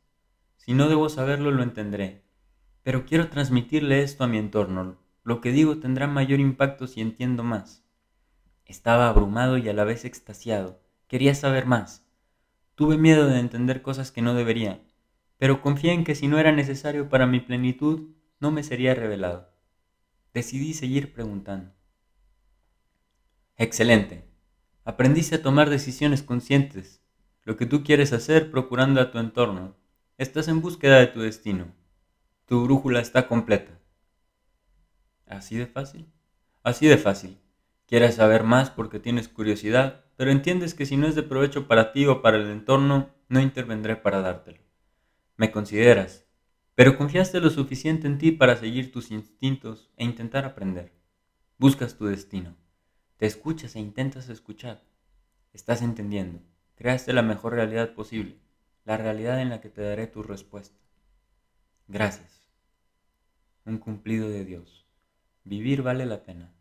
Si 0.57 0.73
no 0.73 0.89
debo 0.89 1.07
saberlo, 1.07 1.51
lo 1.51 1.63
entenderé. 1.63 2.25
Pero 2.83 3.05
quiero 3.05 3.29
transmitirle 3.29 4.03
esto 4.03 4.25
a 4.25 4.27
mi 4.27 4.37
entorno, 4.37 4.97
lo 5.23 5.39
que 5.39 5.53
digo 5.53 5.77
tendrá 5.77 6.07
mayor 6.07 6.41
impacto 6.41 6.87
si 6.87 6.99
entiendo 6.99 7.45
más. 7.45 7.85
Estaba 8.65 9.07
abrumado 9.07 9.57
y 9.57 9.69
a 9.69 9.73
la 9.73 9.85
vez 9.85 10.03
extasiado. 10.03 10.81
Quería 11.07 11.35
saber 11.35 11.65
más. 11.65 12.05
Tuve 12.75 12.97
miedo 12.97 13.27
de 13.27 13.39
entender 13.39 13.81
cosas 13.81 14.11
que 14.11 14.21
no 14.21 14.33
debería, 14.33 14.81
pero 15.37 15.61
confié 15.61 15.93
en 15.93 16.03
que 16.03 16.15
si 16.15 16.27
no 16.27 16.37
era 16.37 16.51
necesario 16.51 17.07
para 17.07 17.27
mi 17.27 17.39
plenitud, 17.39 18.09
no 18.41 18.51
me 18.51 18.63
sería 18.63 18.93
revelado. 18.93 19.50
Decidí 20.33 20.73
seguir 20.73 21.13
preguntando. 21.13 21.73
Excelente. 23.57 24.23
Aprendiste 24.85 25.35
a 25.35 25.41
tomar 25.41 25.69
decisiones 25.69 26.23
conscientes, 26.23 27.01
lo 27.43 27.57
que 27.57 27.65
tú 27.65 27.83
quieres 27.83 28.13
hacer 28.13 28.49
procurando 28.49 29.01
a 29.01 29.11
tu 29.11 29.19
entorno. 29.19 29.75
Estás 30.17 30.47
en 30.47 30.61
búsqueda 30.61 30.99
de 30.99 31.07
tu 31.07 31.19
destino. 31.19 31.73
Tu 32.45 32.63
brújula 32.63 33.01
está 33.01 33.27
completa. 33.27 33.77
Así 35.27 35.57
de 35.57 35.67
fácil. 35.67 36.09
Así 36.63 36.87
de 36.87 36.97
fácil. 36.97 37.37
Quieres 37.85 38.15
saber 38.15 38.43
más 38.43 38.69
porque 38.69 38.99
tienes 38.99 39.27
curiosidad, 39.27 40.05
pero 40.15 40.31
entiendes 40.31 40.73
que 40.73 40.85
si 40.85 40.95
no 40.95 41.07
es 41.07 41.15
de 41.15 41.23
provecho 41.23 41.67
para 41.67 41.91
ti 41.91 42.05
o 42.05 42.21
para 42.21 42.37
el 42.37 42.49
entorno, 42.49 43.09
no 43.27 43.41
intervendré 43.41 43.97
para 43.97 44.21
dártelo. 44.21 44.59
Me 45.35 45.51
consideras, 45.51 46.25
pero 46.81 46.97
confiaste 46.97 47.39
lo 47.39 47.51
suficiente 47.51 48.07
en 48.07 48.17
ti 48.17 48.31
para 48.31 48.55
seguir 48.55 48.91
tus 48.91 49.11
instintos 49.11 49.91
e 49.97 50.03
intentar 50.03 50.45
aprender. 50.45 50.91
Buscas 51.59 51.95
tu 51.95 52.07
destino. 52.07 52.55
Te 53.17 53.27
escuchas 53.27 53.75
e 53.75 53.79
intentas 53.79 54.29
escuchar. 54.29 54.81
Estás 55.53 55.83
entendiendo. 55.83 56.41
Creaste 56.73 57.13
la 57.13 57.21
mejor 57.21 57.53
realidad 57.53 57.93
posible, 57.93 58.39
la 58.83 58.97
realidad 58.97 59.41
en 59.41 59.49
la 59.49 59.61
que 59.61 59.69
te 59.69 59.83
daré 59.83 60.07
tu 60.07 60.23
respuesta. 60.23 60.75
Gracias. 61.87 62.49
Un 63.63 63.77
cumplido 63.77 64.27
de 64.27 64.43
Dios. 64.43 64.87
Vivir 65.43 65.83
vale 65.83 66.07
la 66.07 66.23
pena. 66.23 66.51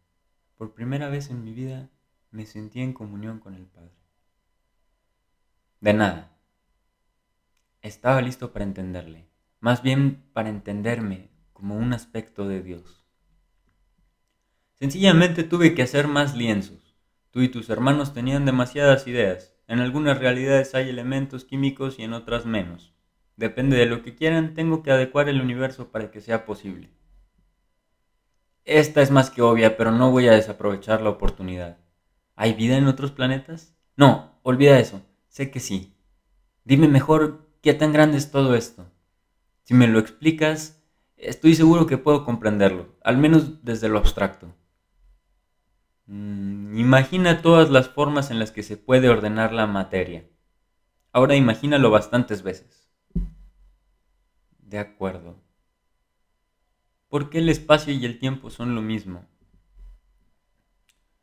Por 0.59 0.75
primera 0.75 1.09
vez 1.09 1.31
en 1.31 1.43
mi 1.43 1.55
vida 1.55 1.89
me 2.31 2.45
sentí 2.45 2.83
en 2.83 2.93
comunión 2.93 3.39
con 3.39 3.55
el 3.55 3.65
Padre. 3.65 3.97
De 5.81 5.95
nada. 5.95 6.37
Estaba 7.81 8.21
listo 8.21 8.53
para 8.53 8.67
entenderle, 8.67 9.30
más 9.61 9.83
bien 9.83 10.25
para 10.33 10.49
entenderme 10.49 11.31
como 11.53 11.77
un 11.77 11.93
aspecto 11.93 12.49
de 12.49 12.63
Dios. 12.63 13.05
Sencillamente 14.75 15.45
tuve 15.45 15.75
que 15.75 15.83
hacer 15.83 16.09
más 16.09 16.35
lienzos. 16.35 16.97
Tú 17.31 17.43
y 17.43 17.49
tus 17.49 17.69
hermanos 17.69 18.15
tenían 18.15 18.47
demasiadas 18.47 19.07
ideas. 19.07 19.55
En 19.69 19.79
algunas 19.79 20.19
realidades 20.19 20.75
hay 20.75 20.89
elementos 20.89 21.45
químicos 21.45 21.99
y 21.99 22.03
en 22.03 22.15
otras 22.15 22.47
menos. 22.47 22.95
Depende 23.37 23.77
de 23.77 23.87
lo 23.87 24.03
que 24.03 24.15
quieran, 24.15 24.55
tengo 24.55 24.83
que 24.83 24.91
adecuar 24.91 25.29
el 25.29 25.41
universo 25.41 25.91
para 25.93 26.11
que 26.11 26.21
sea 26.21 26.45
posible. 26.45 26.91
Esta 28.65 29.03
es 29.03 29.11
más 29.11 29.31
que 29.31 29.43
obvia, 29.43 29.77
pero 29.77 29.93
no 29.93 30.11
voy 30.11 30.29
a 30.29 30.33
desaprovechar 30.33 31.03
la 31.03 31.11
oportunidad. 31.11 31.79
¿Hay 32.35 32.55
vida 32.55 32.77
en 32.77 32.87
otros 32.87 33.13
planetas? 33.13 33.77
No, 33.97 34.39
olvida 34.43 34.79
eso. 34.79 35.03
Sé 35.29 35.51
que 35.51 35.61
sí. 35.61 35.95
Dime 36.65 36.89
mejor 36.89 37.49
qué 37.61 37.75
tan 37.75 37.93
grande 37.93 38.19
es 38.19 38.31
todo 38.31 38.55
esto. 38.55 38.90
Si 39.63 39.75
me 39.75 39.87
lo 39.87 39.99
explicas, 39.99 40.83
estoy 41.17 41.55
seguro 41.55 41.87
que 41.87 41.99
puedo 41.99 42.25
comprenderlo, 42.25 42.97
al 43.03 43.19
menos 43.19 43.65
desde 43.65 43.89
lo 43.89 43.99
abstracto. 43.99 44.55
Mm, 46.07 46.77
imagina 46.77 47.41
todas 47.41 47.71
las 47.71 47.89
formas 47.89 48.31
en 48.31 48.39
las 48.39 48.51
que 48.51 48.63
se 48.63 48.77
puede 48.77 49.09
ordenar 49.09 49.53
la 49.53 49.67
materia. 49.67 50.29
Ahora 51.13 51.37
imagínalo 51.37 51.91
bastantes 51.91 52.43
veces. 52.43 52.91
De 54.59 54.79
acuerdo. 54.79 55.41
¿Por 57.09 57.31
qué 57.31 57.39
el 57.39 57.49
espacio 57.49 57.93
y 57.93 58.05
el 58.05 58.19
tiempo 58.19 58.51
son 58.51 58.75
lo 58.75 58.83
mismo? 58.83 59.27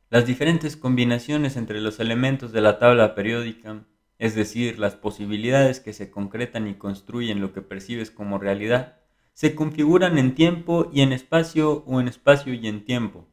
Las 0.10 0.26
diferentes 0.26 0.78
combinaciones 0.78 1.58
entre 1.58 1.82
los 1.82 2.00
elementos 2.00 2.54
de 2.54 2.62
la 2.62 2.80
tabla 2.80 3.14
periódica, 3.14 3.86
es 4.20 4.36
decir, 4.36 4.80
las 4.80 4.96
posibilidades 4.96 5.80
que 5.80 5.94
se 5.94 6.10
concretan 6.10 6.68
y 6.68 6.76
construyen 6.76 7.42
lo 7.42 7.54
que 7.54 7.62
percibes 7.62 8.12
como 8.12 8.40
realidad, 8.40 8.98
se 9.34 9.54
configuran 9.54 10.18
en 10.18 10.34
tiempo 10.34 10.90
y 10.92 11.02
en 11.02 11.14
espacio 11.14 11.84
o 11.86 12.02
en 12.02 12.08
espacio 12.08 12.54
y 12.54 12.68
en 12.68 12.84
tiempo. 12.84 13.28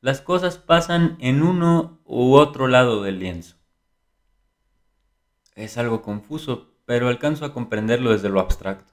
Las 0.00 0.20
cosas 0.20 0.58
pasan 0.58 1.16
en 1.20 1.42
uno 1.42 2.00
u 2.04 2.34
otro 2.34 2.66
lado 2.66 3.02
del 3.02 3.20
lienzo. 3.20 3.56
Es 5.54 5.78
algo 5.78 6.02
confuso, 6.02 6.74
pero 6.86 7.08
alcanzo 7.08 7.44
a 7.44 7.52
comprenderlo 7.52 8.10
desde 8.10 8.30
lo 8.30 8.40
abstracto. 8.40 8.92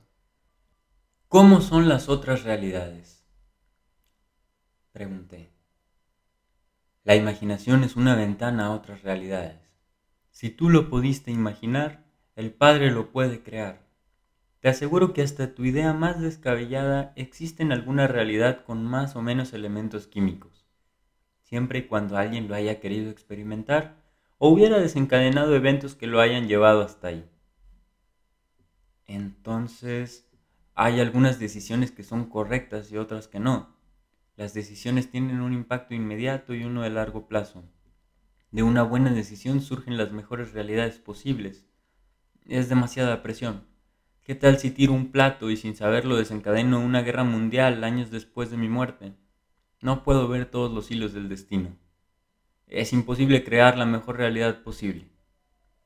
¿Cómo 1.28 1.62
son 1.62 1.90
las 1.90 2.10
otras 2.10 2.44
realidades? 2.44 3.26
Pregunté. 4.92 5.52
La 7.04 7.16
imaginación 7.16 7.84
es 7.84 7.96
una 7.96 8.16
ventana 8.16 8.68
a 8.68 8.72
otras 8.72 9.02
realidades. 9.02 9.67
Si 10.38 10.52
tú 10.52 10.70
lo 10.70 10.88
pudiste 10.88 11.32
imaginar, 11.32 12.06
el 12.36 12.54
Padre 12.54 12.92
lo 12.92 13.12
puede 13.12 13.42
crear. 13.42 13.88
Te 14.60 14.70
aseguro 14.70 15.12
que 15.12 15.24
hasta 15.24 15.56
tu 15.56 15.66
idea 15.66 15.94
más 15.94 16.22
descabellada 16.22 17.12
existe 17.16 17.64
en 17.64 17.72
alguna 17.72 18.06
realidad 18.06 18.64
con 18.64 18.86
más 18.86 19.16
o 19.16 19.24
menos 19.24 19.54
elementos 19.54 20.06
químicos, 20.06 20.68
siempre 21.42 21.80
y 21.80 21.88
cuando 21.88 22.18
alguien 22.18 22.48
lo 22.48 22.54
haya 22.54 22.80
querido 22.80 23.10
experimentar 23.10 23.96
o 24.38 24.50
hubiera 24.50 24.78
desencadenado 24.78 25.56
eventos 25.56 25.96
que 25.96 26.06
lo 26.06 26.22
hayan 26.22 26.48
llevado 26.48 26.84
hasta 26.84 27.08
ahí. 27.08 27.28
Entonces, 29.08 30.30
hay 30.76 31.00
algunas 31.00 31.40
decisiones 31.40 31.90
que 31.90 32.04
son 32.04 32.30
correctas 32.30 32.92
y 32.92 32.98
otras 32.98 33.28
que 33.28 33.40
no. 33.40 33.76
Las 34.36 34.54
decisiones 34.54 35.10
tienen 35.10 35.42
un 35.42 35.54
impacto 35.54 35.96
inmediato 35.96 36.54
y 36.54 36.64
uno 36.64 36.84
de 36.84 36.92
largo 36.92 37.28
plazo. 37.28 37.64
De 38.58 38.64
una 38.64 38.82
buena 38.82 39.12
decisión 39.12 39.62
surgen 39.62 39.98
las 39.98 40.12
mejores 40.12 40.52
realidades 40.52 40.98
posibles. 40.98 41.68
Es 42.48 42.70
demasiada 42.70 43.22
presión. 43.22 43.68
¿Qué 44.24 44.34
tal 44.34 44.58
si 44.58 44.72
tiro 44.72 44.94
un 44.94 45.12
plato 45.12 45.52
y 45.52 45.58
sin 45.58 45.76
saberlo 45.76 46.18
desencadeno 46.18 46.80
una 46.80 47.04
guerra 47.04 47.24
mundial 47.24 47.84
años 47.84 48.10
después 48.10 48.50
de 48.50 48.58
mi 48.58 48.68
muerte? 48.68 49.14
No 49.80 50.04
puedo 50.04 50.28
ver 50.28 50.50
todos 50.50 50.74
los 50.74 50.90
hilos 50.90 51.14
del 51.14 51.30
destino. 51.30 51.78
Es 52.66 52.94
imposible 52.94 53.44
crear 53.44 53.78
la 53.78 53.86
mejor 53.86 54.18
realidad 54.18 54.64
posible. 54.64 55.08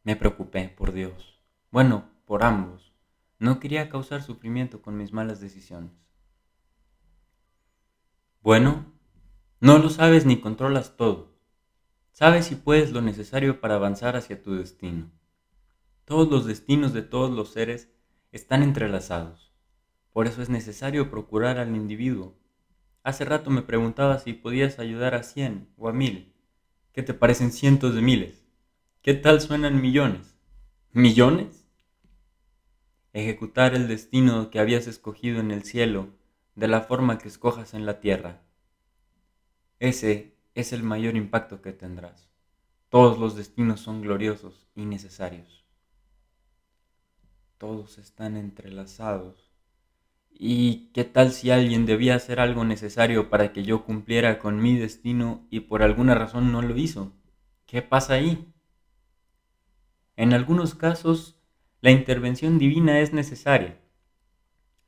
Me 0.05 0.15
preocupé, 0.15 0.69
por 0.69 0.93
Dios. 0.93 1.41
Bueno, 1.71 2.05
por 2.25 2.41
ambos. 2.41 2.93
No 3.37 3.59
quería 3.59 3.89
causar 3.89 4.23
sufrimiento 4.23 4.81
con 4.81 4.95
mis 4.95 5.11
malas 5.11 5.41
decisiones. 5.41 5.91
Bueno, 8.41 8.85
no 9.59 9.77
lo 9.77 9.89
sabes 9.89 10.25
ni 10.25 10.39
controlas 10.39 10.95
todo. 10.95 11.30
Sabes 12.11 12.51
y 12.51 12.55
puedes 12.55 12.91
lo 12.91 13.01
necesario 13.01 13.59
para 13.59 13.75
avanzar 13.75 14.15
hacia 14.15 14.41
tu 14.41 14.55
destino. 14.55 15.11
Todos 16.05 16.29
los 16.29 16.45
destinos 16.45 16.93
de 16.93 17.01
todos 17.01 17.31
los 17.31 17.51
seres 17.51 17.89
están 18.31 18.63
entrelazados. 18.63 19.53
Por 20.11 20.27
eso 20.27 20.41
es 20.41 20.49
necesario 20.49 21.09
procurar 21.09 21.57
al 21.57 21.75
individuo. 21.75 22.37
Hace 23.03 23.25
rato 23.25 23.49
me 23.49 23.61
preguntaba 23.61 24.19
si 24.19 24.33
podías 24.33 24.77
ayudar 24.79 25.15
a 25.15 25.23
cien 25.23 25.69
o 25.77 25.87
a 25.87 25.93
mil. 25.93 26.33
¿Qué 26.91 27.01
te 27.01 27.13
parecen 27.13 27.51
cientos 27.51 27.95
de 27.95 28.01
miles? 28.01 28.45
¿Qué 29.01 29.13
tal 29.13 29.39
suenan 29.41 29.81
millones? 29.81 30.35
¿Millones? 30.91 31.65
Ejecutar 33.13 33.73
el 33.73 33.87
destino 33.87 34.49
que 34.49 34.59
habías 34.59 34.87
escogido 34.87 35.39
en 35.39 35.51
el 35.51 35.63
cielo 35.63 36.09
de 36.55 36.67
la 36.67 36.81
forma 36.81 37.17
que 37.17 37.29
escojas 37.29 37.73
en 37.73 37.85
la 37.85 37.99
tierra. 37.99 38.41
Ese 39.79 40.30
es 40.55 40.73
el 40.73 40.83
mayor 40.83 41.15
impacto 41.15 41.61
que 41.61 41.73
tendrás. 41.73 42.29
Todos 42.89 43.17
los 43.17 43.35
destinos 43.35 43.79
son 43.79 44.01
gloriosos 44.01 44.67
y 44.75 44.85
necesarios. 44.85 45.65
Todos 47.57 47.97
están 47.97 48.35
entrelazados. 48.35 49.51
¿Y 50.29 50.89
qué 50.93 51.03
tal 51.03 51.31
si 51.31 51.51
alguien 51.51 51.85
debía 51.85 52.15
hacer 52.15 52.39
algo 52.39 52.65
necesario 52.65 53.29
para 53.29 53.53
que 53.53 53.63
yo 53.63 53.85
cumpliera 53.85 54.39
con 54.39 54.61
mi 54.61 54.77
destino 54.77 55.45
y 55.49 55.61
por 55.61 55.83
alguna 55.83 56.15
razón 56.15 56.51
no 56.51 56.61
lo 56.61 56.75
hizo? 56.77 57.13
¿Qué 57.65 57.81
pasa 57.81 58.15
ahí? 58.15 58.51
En 60.17 60.33
algunos 60.33 60.75
casos, 60.75 61.39
la 61.79 61.91
intervención 61.91 62.59
divina 62.59 62.99
es 62.99 63.13
necesaria. 63.13 63.79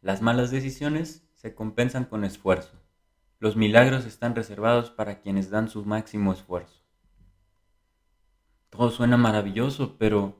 Las 0.01 0.21
malas 0.21 0.51
decisiones 0.51 1.23
se 1.33 1.55
compensan 1.55 2.05
con 2.05 2.25
esfuerzo. 2.25 2.82
Los 3.43 3.57
milagros 3.57 4.05
están 4.05 4.35
reservados 4.35 4.89
para 4.89 5.19
quienes 5.19 5.49
dan 5.49 5.67
su 5.67 5.83
máximo 5.83 6.31
esfuerzo. 6.31 6.81
Todo 8.69 8.89
suena 8.89 9.17
maravilloso, 9.17 9.97
pero 9.97 10.39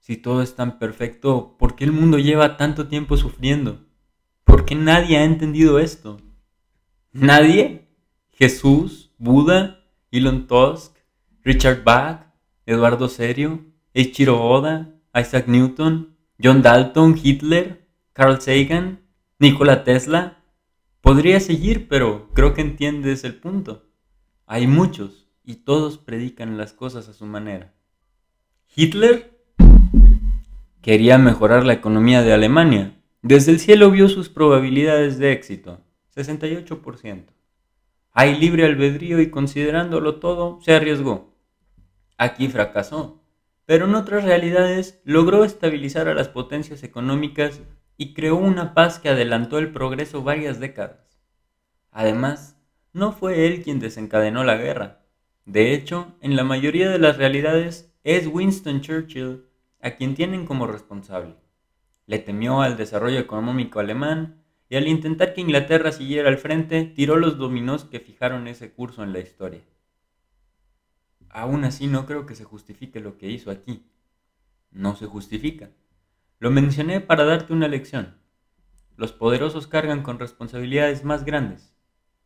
si 0.00 0.16
todo 0.16 0.42
es 0.42 0.56
tan 0.56 0.80
perfecto, 0.80 1.54
¿por 1.56 1.76
qué 1.76 1.84
el 1.84 1.92
mundo 1.92 2.18
lleva 2.18 2.56
tanto 2.56 2.88
tiempo 2.88 3.16
sufriendo? 3.16 3.86
¿Por 4.42 4.64
qué 4.64 4.74
nadie 4.74 5.18
ha 5.18 5.22
entendido 5.22 5.78
esto? 5.78 6.20
¿Nadie? 7.12 7.92
¿Jesús? 8.32 9.12
¿Buda? 9.18 9.84
¿Elon 10.10 10.48
Tusk? 10.48 10.96
¿Richard 11.44 11.84
Bach? 11.84 12.34
¿Eduardo 12.66 13.08
Serio? 13.08 13.64
¿Eiichiro 13.94 14.42
Oda? 14.42 14.96
¿Isaac 15.14 15.46
Newton? 15.46 16.16
¿John 16.42 16.60
Dalton? 16.60 17.16
¿Hitler? 17.22 17.88
¿Carl 18.12 18.40
Sagan? 18.40 19.06
¿Nikola 19.38 19.84
Tesla? 19.84 20.35
Podría 21.06 21.38
seguir, 21.38 21.86
pero 21.86 22.30
creo 22.34 22.52
que 22.52 22.62
entiendes 22.62 23.22
el 23.22 23.36
punto. 23.36 23.84
Hay 24.44 24.66
muchos 24.66 25.28
y 25.44 25.54
todos 25.54 25.98
predican 25.98 26.58
las 26.58 26.72
cosas 26.72 27.08
a 27.08 27.12
su 27.12 27.26
manera. 27.26 27.72
Hitler 28.74 29.38
quería 30.82 31.16
mejorar 31.16 31.64
la 31.64 31.74
economía 31.74 32.22
de 32.24 32.32
Alemania. 32.32 33.00
Desde 33.22 33.52
el 33.52 33.60
cielo 33.60 33.92
vio 33.92 34.08
sus 34.08 34.28
probabilidades 34.28 35.16
de 35.18 35.30
éxito, 35.30 35.78
68%. 36.16 37.26
Hay 38.10 38.36
libre 38.40 38.66
albedrío 38.66 39.20
y 39.20 39.30
considerándolo 39.30 40.16
todo, 40.16 40.58
se 40.60 40.74
arriesgó. 40.74 41.36
Aquí 42.18 42.48
fracasó, 42.48 43.22
pero 43.64 43.84
en 43.84 43.94
otras 43.94 44.24
realidades 44.24 45.00
logró 45.04 45.44
estabilizar 45.44 46.08
a 46.08 46.14
las 46.14 46.26
potencias 46.26 46.82
económicas 46.82 47.60
y 47.96 48.14
creó 48.14 48.36
una 48.36 48.74
paz 48.74 48.98
que 48.98 49.08
adelantó 49.08 49.58
el 49.58 49.72
progreso 49.72 50.22
varias 50.22 50.60
décadas. 50.60 51.18
Además, 51.90 52.60
no 52.92 53.12
fue 53.12 53.46
él 53.46 53.62
quien 53.62 53.78
desencadenó 53.78 54.44
la 54.44 54.56
guerra. 54.56 55.02
De 55.44 55.72
hecho, 55.72 56.14
en 56.20 56.36
la 56.36 56.44
mayoría 56.44 56.90
de 56.90 56.98
las 56.98 57.16
realidades 57.16 57.94
es 58.04 58.26
Winston 58.26 58.80
Churchill 58.80 59.44
a 59.80 59.92
quien 59.92 60.14
tienen 60.14 60.46
como 60.46 60.66
responsable. 60.66 61.36
Le 62.06 62.18
temió 62.18 62.60
al 62.60 62.76
desarrollo 62.76 63.18
económico 63.18 63.80
alemán 63.80 64.42
y 64.68 64.76
al 64.76 64.88
intentar 64.88 65.32
que 65.32 65.40
Inglaterra 65.40 65.92
siguiera 65.92 66.28
al 66.28 66.38
frente, 66.38 66.84
tiró 66.84 67.16
los 67.16 67.38
dominós 67.38 67.84
que 67.84 68.00
fijaron 68.00 68.48
ese 68.48 68.72
curso 68.72 69.02
en 69.02 69.12
la 69.12 69.20
historia. 69.20 69.62
Aún 71.28 71.64
así 71.64 71.86
no 71.86 72.06
creo 72.06 72.26
que 72.26 72.34
se 72.34 72.44
justifique 72.44 72.98
lo 73.00 73.18
que 73.18 73.30
hizo 73.30 73.50
aquí. 73.50 73.86
No 74.70 74.96
se 74.96 75.06
justifica. 75.06 75.70
Lo 76.38 76.50
mencioné 76.50 77.00
para 77.00 77.24
darte 77.24 77.54
una 77.54 77.66
lección. 77.66 78.18
Los 78.96 79.12
poderosos 79.12 79.66
cargan 79.66 80.02
con 80.02 80.18
responsabilidades 80.18 81.02
más 81.02 81.24
grandes. 81.24 81.74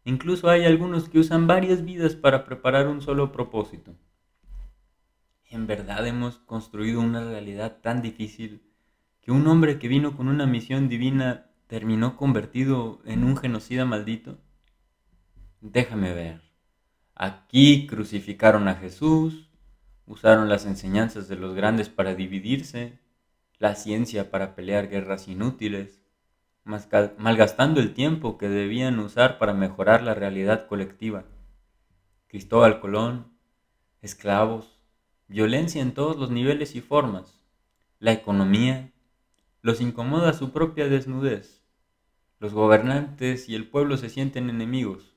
Incluso 0.05 0.49
hay 0.49 0.64
algunos 0.64 1.09
que 1.09 1.20
usan 1.20 1.46
varias 1.46 1.85
vidas 1.85 2.16
para 2.16 2.44
preparar 2.44 2.88
un 2.88 3.03
solo 3.03 3.31
propósito. 3.31 3.94
En 5.49 5.66
verdad 5.66 6.07
hemos 6.07 6.38
construido 6.38 7.01
una 7.01 7.25
realidad 7.25 7.79
tan 7.83 8.03
difícil 8.03 8.62
que 9.20 9.31
un 9.31 9.46
hombre 9.46 9.79
que 9.79 9.88
vino 9.88 10.16
con 10.16 10.29
una 10.29 10.46
misión 10.46 10.88
divina 10.88 11.51
terminó 11.68 12.16
convertido 12.16 13.01
en 13.05 13.23
un 13.23 13.37
genocida 13.37 13.85
maldito. 13.85 14.38
Déjame 15.61 16.14
ver. 16.14 16.42
Aquí 17.14 17.87
crucificaron 17.87 18.66
a 18.66 18.75
Jesús, 18.75 19.51
usaron 20.07 20.49
las 20.49 20.66
enseñanzas 20.66 21.29
de 21.29 21.37
los 21.37 21.55
grandes 21.55 21.88
para 21.88 22.14
dividirse, 22.14 22.99
la 23.61 23.75
ciencia 23.75 24.31
para 24.31 24.55
pelear 24.57 24.88
guerras 24.88 25.29
inútiles, 25.29 26.01
malgastando 26.64 27.81
el 27.81 27.92
tiempo 27.92 28.38
que 28.38 28.49
debían 28.49 28.99
usar 28.99 29.37
para 29.38 29.53
mejorar 29.53 30.03
la 30.03 30.14
realidad 30.14 30.66
colectiva. 30.66 31.27
Cristóbal 32.27 32.81
Colón, 32.81 33.37
esclavos, 34.01 34.81
violencia 35.29 35.83
en 35.83 35.92
todos 35.92 36.16
los 36.16 36.31
niveles 36.31 36.75
y 36.75 36.81
formas, 36.81 37.44
la 37.99 38.12
economía, 38.12 38.92
los 39.61 39.83
incomoda 39.83 40.33
su 40.33 40.53
propia 40.53 40.88
desnudez, 40.88 41.62
los 42.38 42.55
gobernantes 42.55 43.51
y 43.51 43.57
el 43.57 43.68
pueblo 43.68 43.99
se 43.99 44.09
sienten 44.09 44.49
enemigos. 44.49 45.14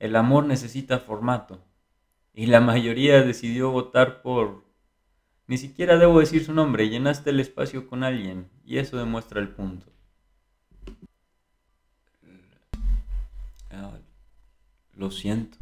El 0.00 0.16
amor 0.16 0.44
necesita 0.44 0.98
formato, 0.98 1.64
y 2.34 2.46
la 2.46 2.60
mayoría 2.60 3.22
decidió 3.22 3.70
votar 3.70 4.22
por 4.22 4.71
ni 5.46 5.58
siquiera 5.58 5.98
debo 5.98 6.20
decir 6.20 6.44
su 6.44 6.52
nombre, 6.52 6.88
llenaste 6.88 7.30
el 7.30 7.40
espacio 7.40 7.86
con 7.86 8.04
alguien 8.04 8.48
y 8.64 8.78
eso 8.78 8.96
demuestra 8.96 9.40
el 9.40 9.48
punto. 9.48 9.86
Ah, 13.70 13.98
lo 14.94 15.10
siento. 15.10 15.58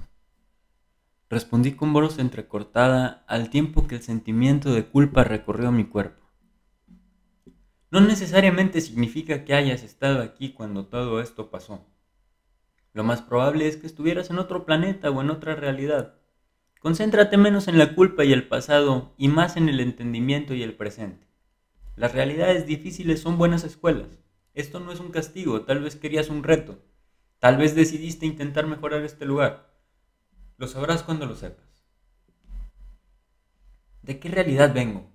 Respondí 1.28 1.72
con 1.72 1.92
voz 1.92 2.18
entrecortada 2.18 3.24
al 3.28 3.50
tiempo 3.50 3.86
que 3.86 3.96
el 3.96 4.02
sentimiento 4.02 4.72
de 4.72 4.86
culpa 4.86 5.22
recorrió 5.22 5.70
mi 5.70 5.84
cuerpo. 5.84 6.20
No 7.92 8.00
necesariamente 8.00 8.80
significa 8.80 9.44
que 9.44 9.54
hayas 9.54 9.82
estado 9.82 10.22
aquí 10.22 10.52
cuando 10.52 10.86
todo 10.86 11.20
esto 11.20 11.50
pasó. 11.50 11.86
Lo 12.92 13.04
más 13.04 13.22
probable 13.22 13.66
es 13.66 13.76
que 13.76 13.86
estuvieras 13.86 14.30
en 14.30 14.38
otro 14.38 14.64
planeta 14.64 15.10
o 15.10 15.20
en 15.20 15.30
otra 15.30 15.54
realidad. 15.54 16.19
Concéntrate 16.80 17.36
menos 17.36 17.68
en 17.68 17.76
la 17.76 17.94
culpa 17.94 18.24
y 18.24 18.32
el 18.32 18.48
pasado 18.48 19.12
y 19.18 19.28
más 19.28 19.58
en 19.58 19.68
el 19.68 19.80
entendimiento 19.80 20.54
y 20.54 20.62
el 20.62 20.72
presente. 20.72 21.26
Las 21.94 22.14
realidades 22.14 22.64
difíciles 22.66 23.20
son 23.20 23.36
buenas 23.36 23.64
escuelas. 23.64 24.18
Esto 24.54 24.80
no 24.80 24.90
es 24.90 24.98
un 24.98 25.10
castigo, 25.10 25.66
tal 25.66 25.80
vez 25.80 25.96
querías 25.96 26.30
un 26.30 26.42
reto. 26.42 26.82
Tal 27.38 27.58
vez 27.58 27.74
decidiste 27.74 28.24
intentar 28.24 28.66
mejorar 28.66 29.02
este 29.02 29.26
lugar. 29.26 29.74
Lo 30.56 30.68
sabrás 30.68 31.02
cuando 31.02 31.26
lo 31.26 31.36
sepas. 31.36 31.84
¿De 34.00 34.18
qué 34.18 34.30
realidad 34.30 34.72
vengo? 34.72 35.06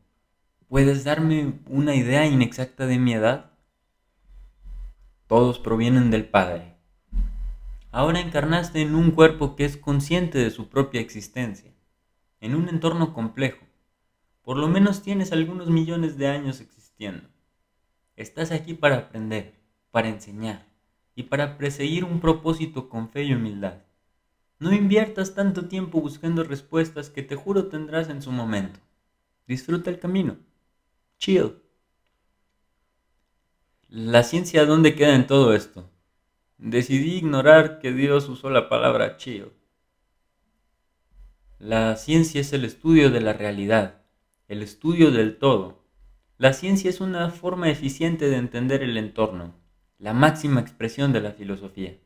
¿Puedes 0.67 1.03
darme 1.03 1.61
una 1.65 1.95
idea 1.95 2.27
inexacta 2.27 2.85
de 2.85 2.99
mi 2.99 3.13
edad? 3.13 3.53
Todos 5.25 5.57
provienen 5.57 6.11
del 6.11 6.29
Padre 6.29 6.74
ahora 7.95 8.19
encarnaste 8.19 8.81
en 8.81 8.93
un 8.93 9.11
cuerpo 9.11 9.55
que 9.55 9.63
es 9.63 9.77
consciente 9.77 10.37
de 10.37 10.51
su 10.51 10.67
propia 10.67 10.99
existencia, 10.99 11.71
en 12.41 12.53
un 12.53 12.67
entorno 12.67 13.13
complejo. 13.13 13.65
Por 14.41 14.57
lo 14.57 14.67
menos 14.67 15.01
tienes 15.01 15.31
algunos 15.31 15.69
millones 15.69 16.17
de 16.17 16.27
años 16.27 16.59
existiendo. 16.59 17.29
Estás 18.17 18.51
aquí 18.51 18.73
para 18.73 18.97
aprender, 18.97 19.53
para 19.91 20.09
enseñar 20.09 20.67
y 21.15 21.23
para 21.23 21.57
perseguir 21.57 22.03
un 22.03 22.19
propósito 22.19 22.89
con 22.89 23.07
fe 23.07 23.23
y 23.23 23.33
humildad. 23.33 23.83
No 24.59 24.73
inviertas 24.73 25.33
tanto 25.33 25.69
tiempo 25.69 26.01
buscando 26.01 26.43
respuestas 26.43 27.09
que 27.09 27.23
te 27.23 27.37
juro 27.37 27.67
tendrás 27.67 28.09
en 28.09 28.21
su 28.21 28.33
momento. 28.33 28.81
Disfruta 29.47 29.89
el 29.89 29.99
camino. 29.99 30.35
Chill. 31.17 31.61
La 33.87 34.23
ciencia, 34.23 34.65
¿dónde 34.65 34.95
queda 34.95 35.15
en 35.15 35.27
todo 35.27 35.55
esto? 35.55 35.89
Decidí 36.57 37.15
ignorar 37.15 37.79
que 37.79 37.91
Dios 37.91 38.29
usó 38.29 38.49
la 38.49 38.69
palabra 38.69 39.17
chill. 39.17 39.51
La 41.59 41.95
ciencia 41.97 42.39
es 42.39 42.53
el 42.53 42.63
estudio 42.63 43.09
de 43.11 43.19
la 43.19 43.33
realidad, 43.33 44.03
el 44.47 44.61
estudio 44.61 45.11
del 45.11 45.37
todo. 45.37 45.85
La 46.37 46.53
ciencia 46.53 46.89
es 46.89 47.01
una 47.01 47.29
forma 47.29 47.69
eficiente 47.69 48.29
de 48.29 48.37
entender 48.37 48.83
el 48.83 48.97
entorno, 48.97 49.53
la 49.97 50.13
máxima 50.13 50.61
expresión 50.61 51.11
de 51.11 51.21
la 51.21 51.31
filosofía. 51.31 51.97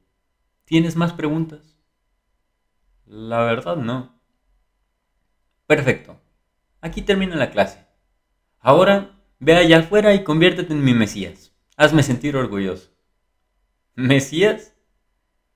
¿Tienes 0.66 0.96
más 0.96 1.14
preguntas? 1.14 1.78
La 3.06 3.44
verdad 3.44 3.76
no. 3.76 4.20
Perfecto. 5.68 6.20
Aquí 6.82 7.04
termina 7.04 7.36
la 7.36 7.52
clase. 7.52 7.86
Ahora, 8.60 9.20
ve 9.40 9.56
allá 9.56 9.80
afuera 9.80 10.14
y 10.16 10.24
conviértete 10.24 10.74
en 10.74 10.84
mi 10.84 10.94
Mesías. 10.94 11.54
Hazme 11.76 12.02
sentir 12.02 12.36
orgulloso. 12.36 12.92
¿Mesías? 14.00 14.74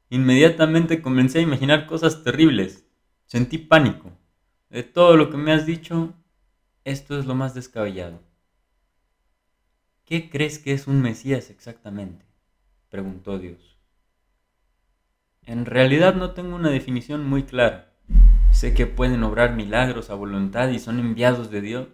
Inmediatamente 0.09 1.01
comencé 1.01 1.39
a 1.39 1.43
imaginar 1.43 1.85
cosas 1.85 2.25
terribles. 2.25 2.85
Sentí 3.25 3.57
pánico. 3.57 4.11
De 4.69 4.83
todo 4.83 5.15
lo 5.15 5.29
que 5.29 5.37
me 5.37 5.53
has 5.53 5.65
dicho, 5.65 6.13
esto 6.83 7.17
es 7.17 7.25
lo 7.25 7.35
más 7.35 7.53
descabellado. 7.53 8.21
¿Qué 10.03 10.29
crees 10.29 10.59
que 10.59 10.73
es 10.73 10.87
un 10.87 11.01
Mesías 11.01 11.49
exactamente? 11.49 12.25
preguntó 12.89 13.39
Dios. 13.39 13.79
En 15.43 15.65
realidad 15.65 16.13
no 16.13 16.31
tengo 16.31 16.57
una 16.57 16.69
definición 16.69 17.25
muy 17.25 17.43
clara. 17.43 17.93
Sé 18.51 18.73
que 18.73 18.87
pueden 18.87 19.23
obrar 19.23 19.55
milagros 19.55 20.09
a 20.09 20.15
voluntad 20.15 20.67
y 20.67 20.79
son 20.79 20.99
enviados 20.99 21.49
de 21.49 21.61
Dios. 21.61 21.87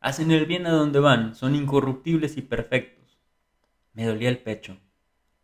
Hacen 0.00 0.30
el 0.30 0.46
bien 0.46 0.66
a 0.66 0.70
donde 0.70 1.00
van, 1.00 1.34
son 1.34 1.54
incorruptibles 1.54 2.38
y 2.38 2.40
perfectos. 2.40 3.18
Me 3.92 4.06
dolía 4.06 4.30
el 4.30 4.38
pecho. 4.38 4.78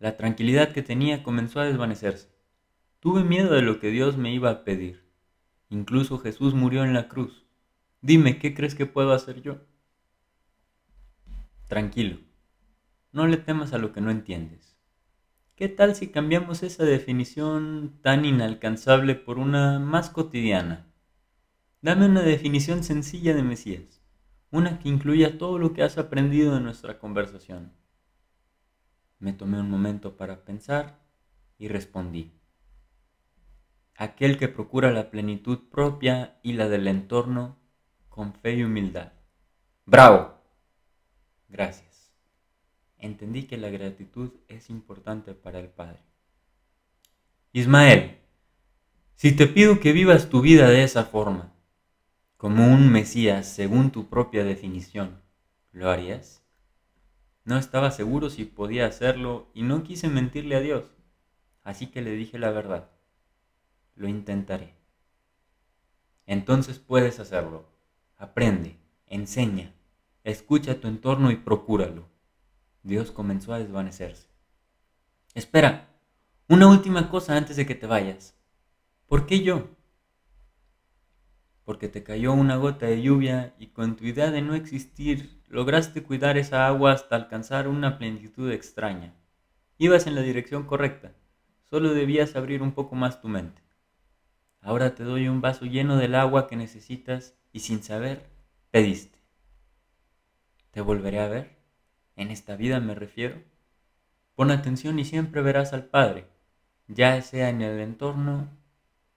La 0.02 0.16
tranquilidad 0.16 0.72
que 0.72 0.82
tenía 0.82 1.22
comenzó 1.22 1.60
a 1.60 1.64
desvanecerse. 1.64 2.28
Tuve 2.98 3.22
miedo 3.22 3.54
de 3.54 3.62
lo 3.62 3.78
que 3.78 3.90
Dios 3.90 4.16
me 4.16 4.34
iba 4.34 4.50
a 4.50 4.64
pedir. 4.64 5.04
Incluso 5.70 6.18
Jesús 6.18 6.54
murió 6.54 6.82
en 6.82 6.92
la 6.92 7.06
cruz. 7.06 7.46
Dime, 8.00 8.40
¿qué 8.40 8.52
crees 8.52 8.74
que 8.74 8.84
puedo 8.84 9.12
hacer 9.12 9.42
yo? 9.42 9.58
Tranquilo. 11.68 12.18
No 13.12 13.28
le 13.28 13.36
temas 13.36 13.74
a 13.74 13.78
lo 13.78 13.92
que 13.92 14.00
no 14.00 14.10
entiendes. 14.10 14.76
¿Qué 15.54 15.68
tal 15.68 15.94
si 15.94 16.08
cambiamos 16.08 16.64
esa 16.64 16.82
definición 16.84 18.00
tan 18.02 18.24
inalcanzable 18.24 19.14
por 19.14 19.38
una 19.38 19.78
más 19.78 20.10
cotidiana? 20.10 20.92
Dame 21.80 22.06
una 22.06 22.22
definición 22.22 22.82
sencilla 22.82 23.36
de 23.36 23.44
Mesías, 23.44 24.02
una 24.50 24.80
que 24.80 24.88
incluya 24.88 25.38
todo 25.38 25.60
lo 25.60 25.72
que 25.72 25.84
has 25.84 25.96
aprendido 25.96 26.56
en 26.56 26.64
nuestra 26.64 26.98
conversación. 26.98 27.80
Me 29.22 29.32
tomé 29.32 29.58
un 29.58 29.70
momento 29.70 30.18
para 30.18 30.44
pensar 30.44 30.98
y 31.56 31.68
respondí. 31.68 32.32
Aquel 33.96 34.36
que 34.36 34.48
procura 34.48 34.90
la 34.90 35.10
plenitud 35.10 35.70
propia 35.70 36.38
y 36.42 36.52
la 36.52 36.68
del 36.68 36.86
entorno 36.86 37.56
con 38.10 38.34
fe 38.34 38.56
y 38.56 38.64
humildad. 38.64 39.12
¡Bravo! 39.86 40.34
Gracias 41.48 41.92
entendí 43.02 43.42
que 43.42 43.58
la 43.58 43.68
gratitud 43.68 44.30
es 44.48 44.70
importante 44.70 45.34
para 45.34 45.58
el 45.58 45.68
Padre. 45.68 45.98
Ismael, 47.52 48.18
si 49.16 49.32
te 49.32 49.46
pido 49.46 49.80
que 49.80 49.92
vivas 49.92 50.30
tu 50.30 50.40
vida 50.40 50.70
de 50.70 50.84
esa 50.84 51.04
forma, 51.04 51.52
como 52.36 52.66
un 52.66 52.90
Mesías 52.90 53.46
según 53.46 53.90
tu 53.90 54.08
propia 54.08 54.44
definición, 54.44 55.20
¿lo 55.72 55.90
harías? 55.90 56.41
No 57.44 57.58
estaba 57.58 57.90
seguro 57.90 58.30
si 58.30 58.44
podía 58.44 58.86
hacerlo 58.86 59.48
y 59.54 59.62
no 59.62 59.82
quise 59.82 60.08
mentirle 60.08 60.56
a 60.56 60.60
Dios, 60.60 60.84
así 61.64 61.88
que 61.88 62.00
le 62.00 62.12
dije 62.12 62.38
la 62.38 62.50
verdad. 62.50 62.90
Lo 63.96 64.08
intentaré. 64.08 64.74
Entonces 66.26 66.78
puedes 66.78 67.18
hacerlo. 67.18 67.66
Aprende, 68.16 68.76
enseña, 69.06 69.74
escucha 70.22 70.80
tu 70.80 70.86
entorno 70.86 71.30
y 71.30 71.36
procúralo. 71.36 72.08
Dios 72.84 73.10
comenzó 73.10 73.52
a 73.52 73.58
desvanecerse. 73.58 74.28
Espera, 75.34 75.88
una 76.48 76.68
última 76.68 77.08
cosa 77.10 77.36
antes 77.36 77.56
de 77.56 77.66
que 77.66 77.74
te 77.74 77.86
vayas. 77.86 78.34
¿Por 79.06 79.26
qué 79.26 79.42
yo? 79.42 79.68
Porque 81.64 81.88
te 81.88 82.02
cayó 82.02 82.32
una 82.32 82.56
gota 82.56 82.86
de 82.86 83.02
lluvia 83.02 83.54
y 83.58 83.68
con 83.68 83.96
tu 83.96 84.04
idea 84.04 84.30
de 84.30 84.42
no 84.42 84.54
existir 84.54 85.40
lograste 85.48 86.02
cuidar 86.02 86.38
esa 86.38 86.66
agua 86.66 86.92
hasta 86.92 87.16
alcanzar 87.16 87.68
una 87.68 87.98
plenitud 87.98 88.50
extraña. 88.50 89.14
Ibas 89.78 90.06
en 90.06 90.14
la 90.14 90.22
dirección 90.22 90.64
correcta, 90.64 91.12
solo 91.62 91.94
debías 91.94 92.36
abrir 92.36 92.62
un 92.62 92.72
poco 92.72 92.94
más 92.94 93.20
tu 93.20 93.28
mente. 93.28 93.62
Ahora 94.60 94.94
te 94.94 95.04
doy 95.04 95.28
un 95.28 95.40
vaso 95.40 95.66
lleno 95.66 95.96
del 95.96 96.14
agua 96.14 96.46
que 96.46 96.56
necesitas 96.56 97.34
y 97.52 97.60
sin 97.60 97.82
saber, 97.82 98.30
pediste. 98.70 99.18
¿Te 100.70 100.80
volveré 100.80 101.20
a 101.20 101.28
ver? 101.28 101.62
en 102.16 102.30
esta 102.30 102.56
vida 102.56 102.80
me 102.80 102.94
refiero, 102.94 103.42
pon 104.34 104.50
atención 104.50 104.98
y 104.98 105.04
siempre 105.04 105.42
verás 105.42 105.72
al 105.72 105.86
Padre, 105.86 106.26
ya 106.88 107.20
sea 107.22 107.48
en 107.48 107.62
el 107.62 107.80
entorno 107.80 108.48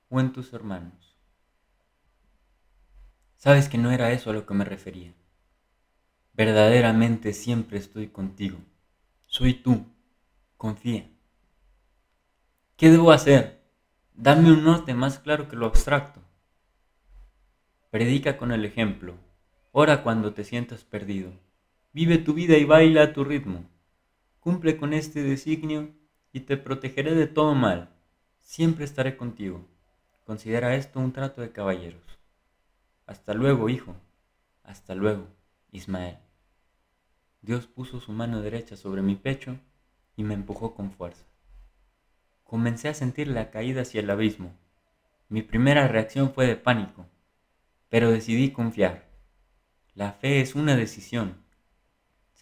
o 0.09 0.19
en 0.19 0.31
tus 0.31 0.53
hermanos. 0.53 1.04
Sabes 3.37 3.69
que 3.69 3.77
no 3.77 3.91
era 3.91 4.11
eso 4.11 4.29
a 4.29 4.33
lo 4.33 4.45
que 4.45 4.53
me 4.53 4.65
refería. 4.65 5.13
Verdaderamente 6.33 7.33
siempre 7.33 7.77
estoy 7.77 8.07
contigo. 8.07 8.57
Soy 9.27 9.53
tú. 9.53 9.85
Confía. 10.57 11.09
¿Qué 12.77 12.89
debo 12.89 13.11
hacer? 13.11 13.61
Dame 14.13 14.51
un 14.51 14.63
norte 14.63 14.93
más 14.93 15.19
claro 15.19 15.47
que 15.47 15.55
lo 15.55 15.65
abstracto. 15.65 16.21
Predica 17.89 18.37
con 18.37 18.51
el 18.51 18.65
ejemplo. 18.65 19.15
Ora 19.71 20.03
cuando 20.03 20.33
te 20.33 20.43
sientas 20.43 20.83
perdido. 20.83 21.31
Vive 21.93 22.17
tu 22.17 22.33
vida 22.33 22.57
y 22.57 22.65
baila 22.65 23.03
a 23.03 23.13
tu 23.13 23.23
ritmo. 23.23 23.63
Cumple 24.39 24.77
con 24.77 24.93
este 24.93 25.23
designio 25.23 25.89
y 26.33 26.41
te 26.41 26.57
protegeré 26.57 27.15
de 27.15 27.27
todo 27.27 27.55
mal. 27.55 27.89
Siempre 28.41 28.83
estaré 28.83 29.15
contigo. 29.15 29.65
Considera 30.25 30.75
esto 30.75 30.99
un 30.99 31.13
trato 31.13 31.41
de 31.41 31.51
caballeros. 31.51 32.01
Hasta 33.05 33.33
luego, 33.33 33.69
hijo. 33.69 33.95
Hasta 34.63 34.95
luego, 34.95 35.27
Ismael. 35.71 36.17
Dios 37.41 37.67
puso 37.67 37.99
su 37.99 38.11
mano 38.11 38.41
derecha 38.41 38.75
sobre 38.75 39.01
mi 39.01 39.15
pecho 39.15 39.59
y 40.15 40.23
me 40.23 40.33
empujó 40.33 40.73
con 40.73 40.91
fuerza. 40.91 41.25
Comencé 42.43 42.89
a 42.89 42.93
sentir 42.93 43.27
la 43.27 43.51
caída 43.51 43.83
hacia 43.83 44.01
el 44.01 44.09
abismo. 44.09 44.51
Mi 45.29 45.41
primera 45.41 45.87
reacción 45.87 46.33
fue 46.33 46.47
de 46.47 46.55
pánico, 46.55 47.05
pero 47.89 48.11
decidí 48.11 48.51
confiar. 48.51 49.09
La 49.93 50.11
fe 50.13 50.41
es 50.41 50.55
una 50.55 50.75
decisión 50.75 51.45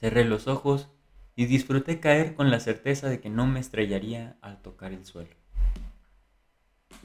Cerré 0.03 0.25
los 0.25 0.49
ojos 0.49 0.89
y 1.33 1.45
disfruté 1.45 2.01
caer 2.01 2.35
con 2.35 2.51
la 2.51 2.59
certeza 2.59 3.07
de 3.07 3.21
que 3.21 3.29
no 3.29 3.47
me 3.47 3.61
estrellaría 3.61 4.37
al 4.41 4.61
tocar 4.61 4.91
el 4.91 5.05
suelo. 5.05 5.33